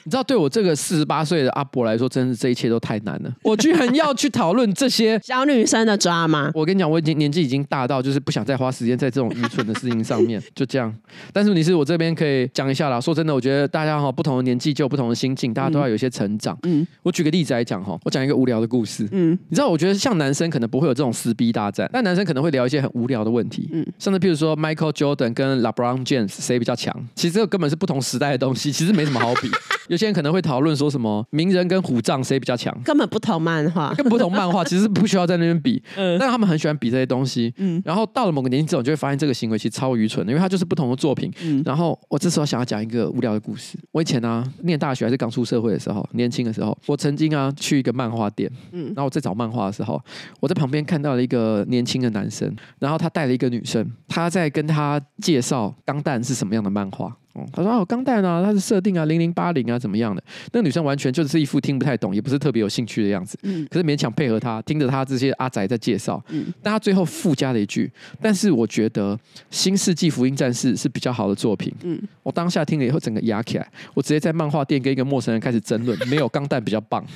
[0.05, 3.33] 你知道，对我这个四十八岁的阿伯来说，真是这一切都太难了。
[3.43, 6.51] 我居然要去讨论论这些 小女生的抓吗？
[6.55, 10.95] 我跟你讲，我已经年纪已经大到，就是不想再花时间在这种愚蠢的事情上面， 就这样。
[11.33, 13.01] 但是你是我这边可以讲一下啦。
[13.01, 16.59] 说真的，我觉得大家哈不同的年纪就有不同的心境，大家都要有一些成长。
[16.65, 19.09] 嗯，我举个例子来讲哈，我讲一个无聊的故事。
[19.13, 23.69] 嗯，你知道，我觉得像男生可能不会有这种撕逼大战，但男生可能会聊一些很无聊的问题。
[23.73, 26.95] 嗯，甚至譬如说 Michael Jordan 跟 LeBron James 谁比较强？
[27.15, 29.51] 其实这个根本是不同时代的东西，其实没什么好比。
[29.89, 32.73] 有些人可能会讨论说什么名人跟虎杖谁比较强？
[32.85, 35.83] 根本不同漫画，根本不同漫画， 其实不需要在那边比。
[35.97, 37.53] 嗯，但他们很喜欢比这些东西。
[37.57, 41.29] 嗯，然后到了某个年纪之后，你就会发现这个行为其实超愚蠢的，因为它就是不同的作品。
[41.43, 43.77] 嗯，然后我这时候想要讲一个无聊的故事。
[43.91, 48.49] 我以前啊，念大学还是刚出社会的时候，年轻的时候，我曾经啊去一个漫画店。
[48.71, 50.01] 嗯，然后我在找漫画的时候，
[50.39, 57.17] 我在旁边看到了一个年轻的男生，然后他带了一个女生，他在跟他介绍《钢弹》是什么样的漫画。
[57.35, 60.21] 哦，他说哦，钢弹啊，它是设定啊，零零八零啊，怎么样的？
[60.53, 63.39] 那个女生完全就是一副听不太懂，也不是特别有兴趣的样子。
[63.43, 66.23] 嗯，可是勉强配合他，听着他这些阿宅在介绍。
[66.29, 69.17] 嗯，但他最后附加了一句：“但是我觉得
[69.49, 77.05] 《新世纪福音战士》是比较好的作品。”嗯，我当下听了以后，整个压起来，我直接在漫画店跟一个陌生人开始争论， 没有钢弹比较棒。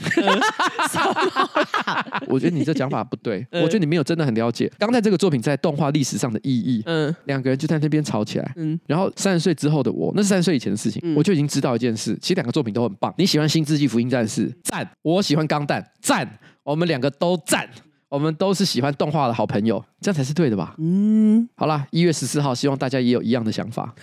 [2.28, 6.82] 我觉得你这讲法不对，我觉得你没有真的很了解钢弹这个作品在动画历史上的意义。
[6.86, 8.52] 嗯，两个人就在那边吵起来。
[8.56, 10.04] 嗯，然后三十岁之后的我。
[10.14, 13.12] 那是三十岁以前的事情，嗯、我就已经知道一件事，其实两个作品都很棒。
[13.18, 16.38] 你喜欢《新世纪福音战士》，赞；我喜欢《钢弹》，赞。
[16.62, 17.68] 我们两个都赞，
[18.08, 20.74] 我们都是喜欢动画的好朋友，这样才是对的吧？
[20.78, 23.94] 嗯，好啦，一月十四号，希望大家也有一样的想法。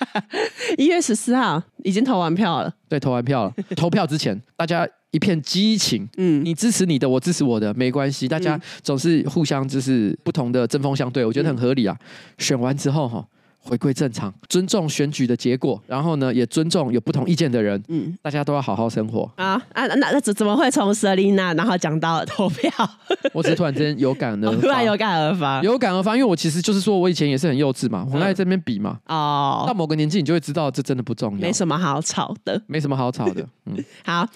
[0.76, 3.54] 一月十四号已经投完票了，对，投完票了。
[3.74, 11.96] 投票之前，大家一片激情，嗯，你支持你的，我支持我的，没关系，大家总是互相就是不同的针锋相对，我觉得很合理啊。
[11.98, 13.26] 嗯、选完之后哈。
[13.64, 17.82] 回归正常，尊重选举的结果，然后呢，也尊重有不同意见的人。
[17.88, 19.86] 嗯，大家都要好好生活啊啊！
[19.86, 22.70] 那那怎怎么会从 Selina 然后讲到投票？
[23.32, 28.98] 我只是突然间有感而发， 突然有感而发，有感而发，因为我其实就是说我以前也是很幼稚嘛，我在这边比嘛。
[29.06, 33.46] 哦，到某个年纪你就会知道这真的不重要，没什么好吵的，没什么好吵的。
[33.66, 34.28] 嗯，好，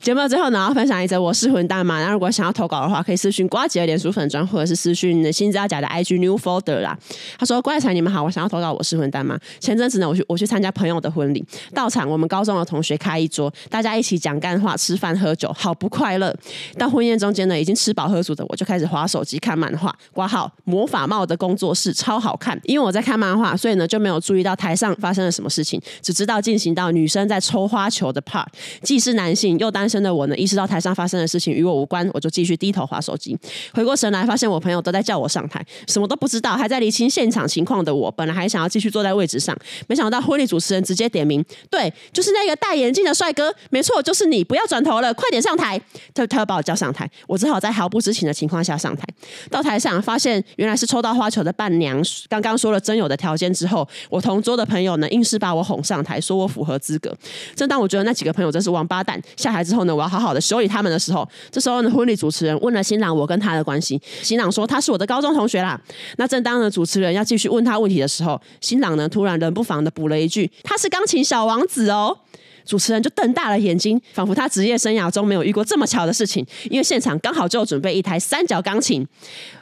[0.00, 2.02] 节目最后呢，要分享一则我是混蛋嘛。
[2.02, 6.98] 那如果想要投稿的话，可以私讯瓜姐的脸书粉专，或者是私讯新扎甲的 IG New Folder 啦。
[7.38, 11.44] 他说：“怪才你们好，我想要投稿我是混蛋吗。”前阵子呢，我去我去参加朋友的婚礼，
[11.74, 16.34] 到场我们高中的同学开一桌，大家一起讲干话、吃饭、喝酒，好不快乐。
[16.78, 19.94] 到婚宴中间呢，已经吃饱喝足的我就开始划手机看漫画。
[20.12, 28.46] 挂号魔法帽的工作室超好看，因为我在看漫画，所以呢就没有注意到台上发生了什么事情，只知道进行到女生在抽花球的 part。
[28.82, 33.36] 既是男性又单身的我呢，意识到台上发生的事情与我无关，我就继续低头划手机。
[33.72, 39.56] 回过神来，发现我朋友都在叫我上台，什么都不知道，还在厘清现场情况的我，本来还想想要继续坐在位置上。
[39.86, 45.80] 没想到婚礼主持人直接点名，对，就是那个戴眼镜的帅哥，没错，就是你，不要转头了，快点上台。
[46.12, 49.02] 他他要把我叫上台，我只好在毫不知情的情况下上台。
[49.50, 57.16] 到台上发现原来是抽到花球的伴娘，刚刚说了真有的条件之后，我同桌的朋友呢硬是把我哄上台，说我符合资格。
[57.54, 65.80] 正当我觉得那几个朋友真是王八蛋，下台之后呢，我要好好的修理他们的时候，这时候呢，婚礼主持人问了新郎我跟他的关系，新郎说他是我的高中同学啦。
[66.16, 72.18] 那正当呢主持人要继续问他问题的时候，新郎呢突然冷不防的补了一句：“他是钢琴小王子哦。”
[72.70, 76.46] 主持人就瞪大了眼睛，仿佛他职业生涯中没有遇过这么巧的事情。
[76.70, 79.04] 因为现场刚好就准备一台三角钢琴，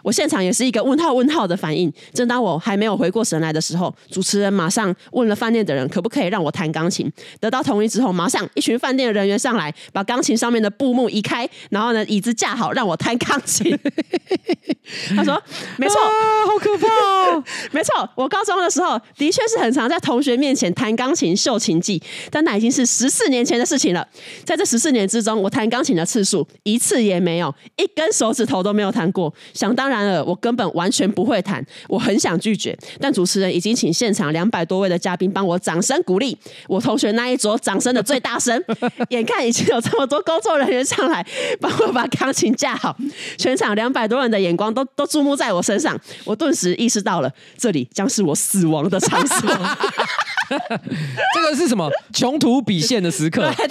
[0.03, 1.91] 我现场也是一个问号问号的反应。
[2.13, 7.11] 正当我还没有回过神来的时候，主持人马上问了饭店的人可不可以让我弹钢琴。
[7.41, 13.75] 得到同意之后，马上一群饭店的人员上来，把钢琴上面的布幕移开，然后呢，椅子架好，让我弹钢琴。
[15.17, 15.43] 他说
[15.79, 17.45] ：“没错，啊、好可怕哦！
[17.73, 24.05] 没错，我高中的时候的确是很常在同学面前弹钢琴秀琴技，但那已经是。”十四年前的事情了，
[24.45, 29.33] 在这十四年之中，我弹钢琴的次数一次也没有，一根手指头都没有弹过。
[29.55, 31.65] 想当然了，我根本完全不会弹。
[31.87, 36.37] 我很想拒绝，但主持人已经请现场两百多位的嘉宾帮我掌声鼓励。
[36.67, 38.61] 我同学那一桌掌声的最大声，
[39.11, 41.25] 眼看已经有这么多工作人员上来
[41.61, 42.97] 帮我把钢琴架好，
[43.39, 45.97] 全场两百多人的眼光都都注目在我身上。
[46.25, 49.49] 我顿时意识到了，这里将是我死亡的场所。
[50.49, 51.91] 这个是什么？
[52.15, 53.69] 穷途笔现的时刻， 对，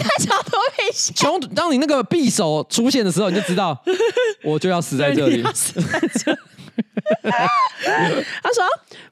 [1.56, 3.80] 当你那个匕首出现的时候，你就知道，
[4.44, 5.44] 我就要死在这里。
[8.44, 8.64] 他说：“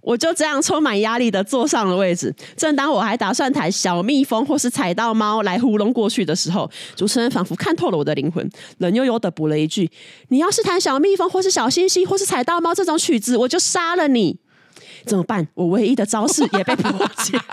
[0.01, 2.31] 我就这样充满压力的坐上了位置。
[2.55, 9.89] 正当我还打算弹小蜜蜂或是踩到猫来糊弄过去的时候，主持人仿佛看透了我的灵魂，冷悠悠的补了一句
[10.29, 14.37] ：‘你要是弹小蜜蜂或是小星星或是踩到猫这种曲子，我就杀了你。’”
[15.05, 15.47] 怎么办？
[15.53, 16.91] 我唯一的招式也被破
[17.23, 17.37] 解。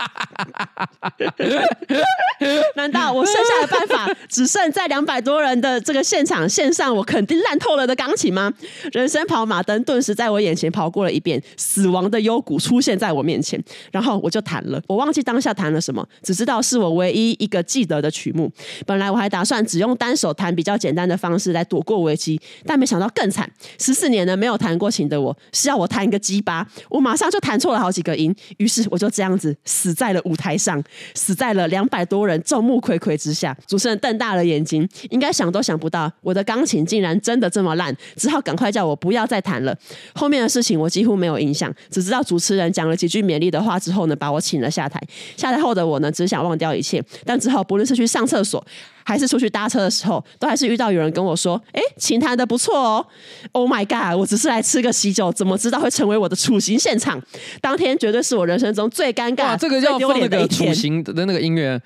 [2.75, 8.51] 难道我剩下的办法只剩在两百多人的这个现场献上我肯定烂透了的钢琴吗？
[8.91, 14.81] 人生跑马灯顿时在我眼前跑过了一遍，死亡的幽谷出现在我面前，然后我就弹了。
[14.87, 18.51] 我忘记当下弹了什么，只知道是我唯一一个记得的曲目。
[18.85, 23.49] 本来我还打算只用单手弹比较简单的方式来躲过危机，但没想到更惨。
[23.79, 28.33] 十四年呢没有弹过琴的我，是要我弹一个鸡巴，我马上就弹错了好几个音。
[28.57, 30.81] 于是我就这样子死在了舞台上，
[31.13, 33.55] 死在了两百多人众目睽睽之下。
[33.67, 39.77] 主持人瞪大了眼睛，应该想都想不到，我的钢琴竟然真的这么烂，只好赶快叫我不要再弹了。
[40.15, 45.01] 后面的事情我几乎没有印象，只知道主持人讲了几句勉励的话之后呢，把我请了下台。
[45.35, 48.65] 下台后的我呢，只想忘掉一切，但之后不论是去上厕所，
[49.05, 53.05] 还是出去搭车的时候，都还是遇到有人跟我说：“哎，琴弹得不错哦。
[53.51, 54.17] ”Oh my god！
[54.19, 57.21] 我只是来吃个喜酒，怎么知道会成为我的处刑现场？
[57.61, 61.81] 当天绝对是我人生中最尴尬、这个叫放那个处刑的那个音乐。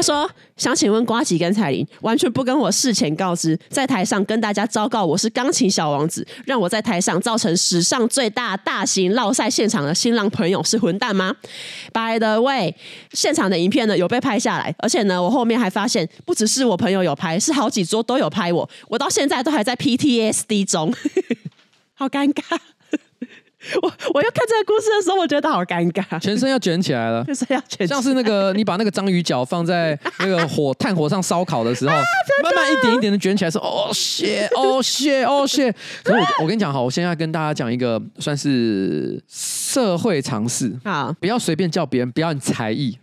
[0.00, 11.36] 他说：“想请问瓜吉跟彩玲，完全不跟我事前告知，在台上跟大家昭告我是钢琴小王子，让我在台上造成史上最大大型烙赛现场的新郎朋友是混蛋吗
[11.92, 12.74] ？By the way，
[13.12, 20.94] 现场的影片呢有被拍下来，而且呢，我后面还发现不只是我朋友有拍，是好几桌都有拍我，我到现在都还在 PTSD 中，
[21.92, 22.58] 好尴尬。”
[23.82, 32.02] 我我要看这个故事的时候，我觉得好尴尬，全身要卷起来了， 全身要卷，像是那个你把那个章鱼脚放在那个火炭火上烧烤的时候，啊、
[32.42, 35.70] 慢慢一点一点的卷起来，说哦谢哦谢哦谢。
[36.02, 40.72] 可是我我跟你讲好，我现在跟大家讲一个算是社会常识。
[40.84, 42.96] 啊，不要随便叫别人表演才艺。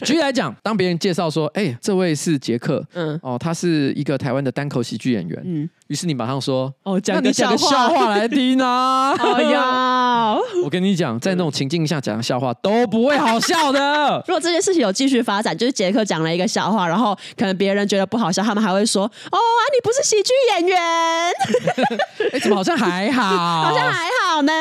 [0.04, 7.56] 举例来讲，当别人介绍说，哎、欸，这位是杰克，嗯，哦，他是一个台湾的单口喜剧演员，嗯，于是你马上说，哦，讲个笑
[7.88, 14.22] 话来听啊， 哎呀， 我跟你讲，在那种情境下讲的笑话都不会好笑的。
[14.26, 21.32] 如果这件事情有继续发展，就是杰克讲了一个笑话，然后可能别人觉得不好笑，他们还会说，哦啊，你不是喜剧演员，哎、
[22.32, 23.22] 欸，怎么好像还好，
[23.64, 24.52] 好像还好呢？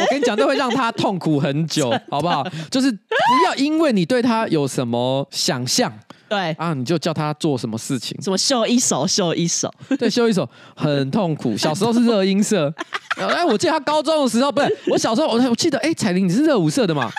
[0.00, 2.46] 我跟你讲，这会让他痛苦很久，好不好？
[2.70, 2.98] 就是不
[3.46, 4.68] 要因为你对他有。
[4.68, 4.87] 什么
[5.30, 5.92] 想象？
[6.28, 8.14] 对啊，你就叫他做什么事情？
[8.20, 11.56] 什么秀一手，秀一手， 对，秀一手很痛苦。
[11.56, 12.72] 小时候是热音社，
[13.16, 17.10] 哎，我记得他高中的时候，不是我小时候，我我记得，哎，彩玲你是热舞社的嘛？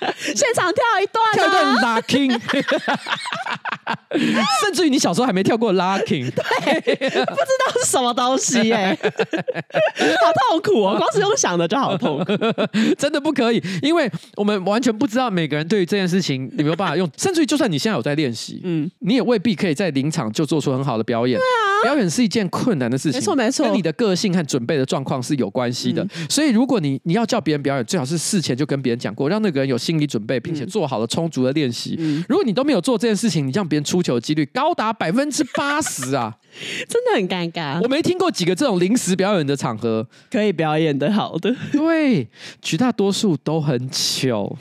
[0.34, 2.30] 现场跳一段，跳一段 locking，
[4.62, 7.34] 甚至于你小时候还没跳过 locking，对，不知道
[7.82, 12.24] 是什么东西耶， 好痛苦哦，光是用想的就好痛，
[12.98, 29.80] 真的不可以，因为我们完全不知道每个人对于这件事情你没有办法用，甚至于就算你现在有在练习，嗯，你也未必可以在临场就做出很好的表演，对啊，表演是一件困难的事情，没错没错，跟你的个性和准备的状况是有关系的，所以如果你你要叫别人表演，最好是事前就跟别人讲过，让那个人有。
[29.80, 31.96] 心理准备，并且做好了充足的练习。
[31.98, 36.36] 嗯、如果你都没有做这件事情，你让别人出糗的几率高达百分之八十啊！
[36.86, 37.82] 真的很尴尬。
[37.82, 41.56] 我没听过几个这种临时表演的场合可以表演的好的。
[41.72, 42.28] 对，
[42.60, 44.54] 绝大多数都很糗。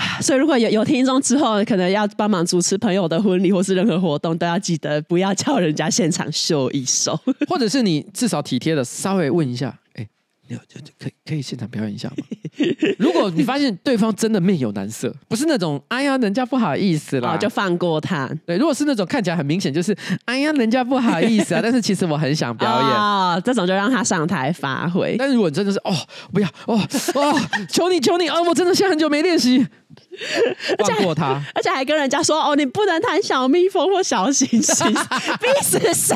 [0.22, 7.18] 所以如果有有听众之后可能要帮忙主持朋友的婚礼或是任何活动，都要记得不要叫人家现场秀一手，
[7.48, 9.76] 或者是你至少体贴的稍微问一下。
[9.94, 10.06] 哎
[10.48, 12.16] 有就就可以可以现场表演一下吗？
[12.98, 18.26] 如果你发现对方真的面有难色，不是那种哎呀人家不好意思啦，就放过他。
[18.46, 19.94] 对，如果是那种看起来很明显就是
[20.24, 25.16] 哎呀人家不好意思啊， 但是其实我很想表演哦，这种就让他上台发挥。
[25.18, 25.92] 但是如果你真的是哦
[26.32, 26.80] 不要哦
[27.14, 29.66] 哦求你求你哦，我真的现在很久没练习。
[30.78, 34.86] 放过他，而且还跟人家说：“哦，你不能弹小蜜蜂或小星星，
[35.40, 36.14] 逼死谁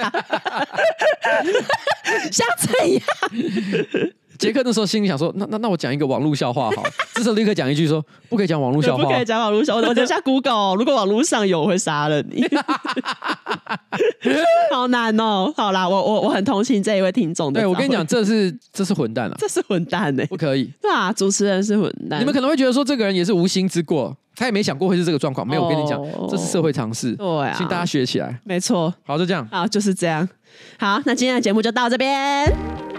[0.00, 0.12] 啊？
[2.30, 3.02] 想怎样？”
[4.42, 6.82] 杰克那时候心里想说：“那那那我讲一个网络笑话好。
[7.14, 12.44] ”这时候立刻讲一句说：“不可以讲网络笑话，不可以讲网络笑话。”我等下 Google，如果网络上有，我会杀了你。
[14.72, 15.52] 好难哦！
[15.56, 17.52] 好啦，我我我很同情这一位听众。
[17.52, 20.70] 对，我跟你讲，这是这是混蛋了，这是混蛋呢，不可以。
[20.80, 22.20] 对啊，主持人是混蛋。
[22.20, 25.46] 你们可能会觉得说，这个人也是无心之过，他也没想过会是这个状况。
[25.46, 27.12] 没有，我跟你讲，这是社会常识。
[27.12, 28.40] 对啊，请大家学起来。
[28.44, 28.92] 没错。
[29.04, 29.46] 好，就这样。
[29.50, 30.28] 好，就是这样。
[30.78, 32.91] 好，那今天的节目就到这边。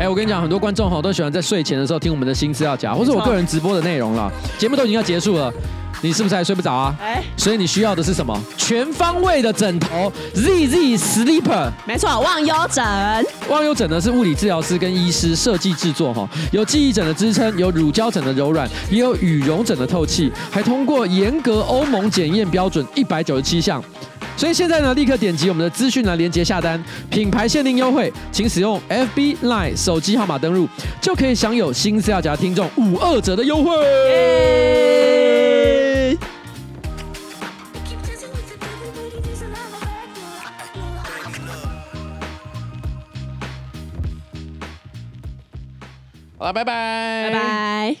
[0.00, 4.32] 哎，我跟你讲，很多观众哈都喜欢在睡前的时候听我们的新资料夹，或是我个人直播的内容了。
[4.58, 5.52] 节目都已经要结束了。
[6.00, 6.96] 你是不是还睡不着啊？
[6.98, 8.34] 哎，所以你需要的是什么？
[8.56, 11.70] 全方位的枕头，ZZ Sleeper。
[11.84, 12.82] 没错，忘忧枕。
[13.50, 23.84] 忘忧枕呢是物理治疗师跟医师设计制作哈，有记忆枕的支撑，有乳胶枕的柔软，也有羽绒枕的透气，还通过严格欧盟检验标准一百九十七项。
[24.40, 30.66] 所以现在呢，立刻点击我们的资讯栏连接下单，品牌限定优惠，请使用 FB Line 手机号码登录，
[30.98, 33.70] 就可以享有新资料夹听众五二折的优惠。
[46.38, 47.96] 好了，拜拜，拜拜。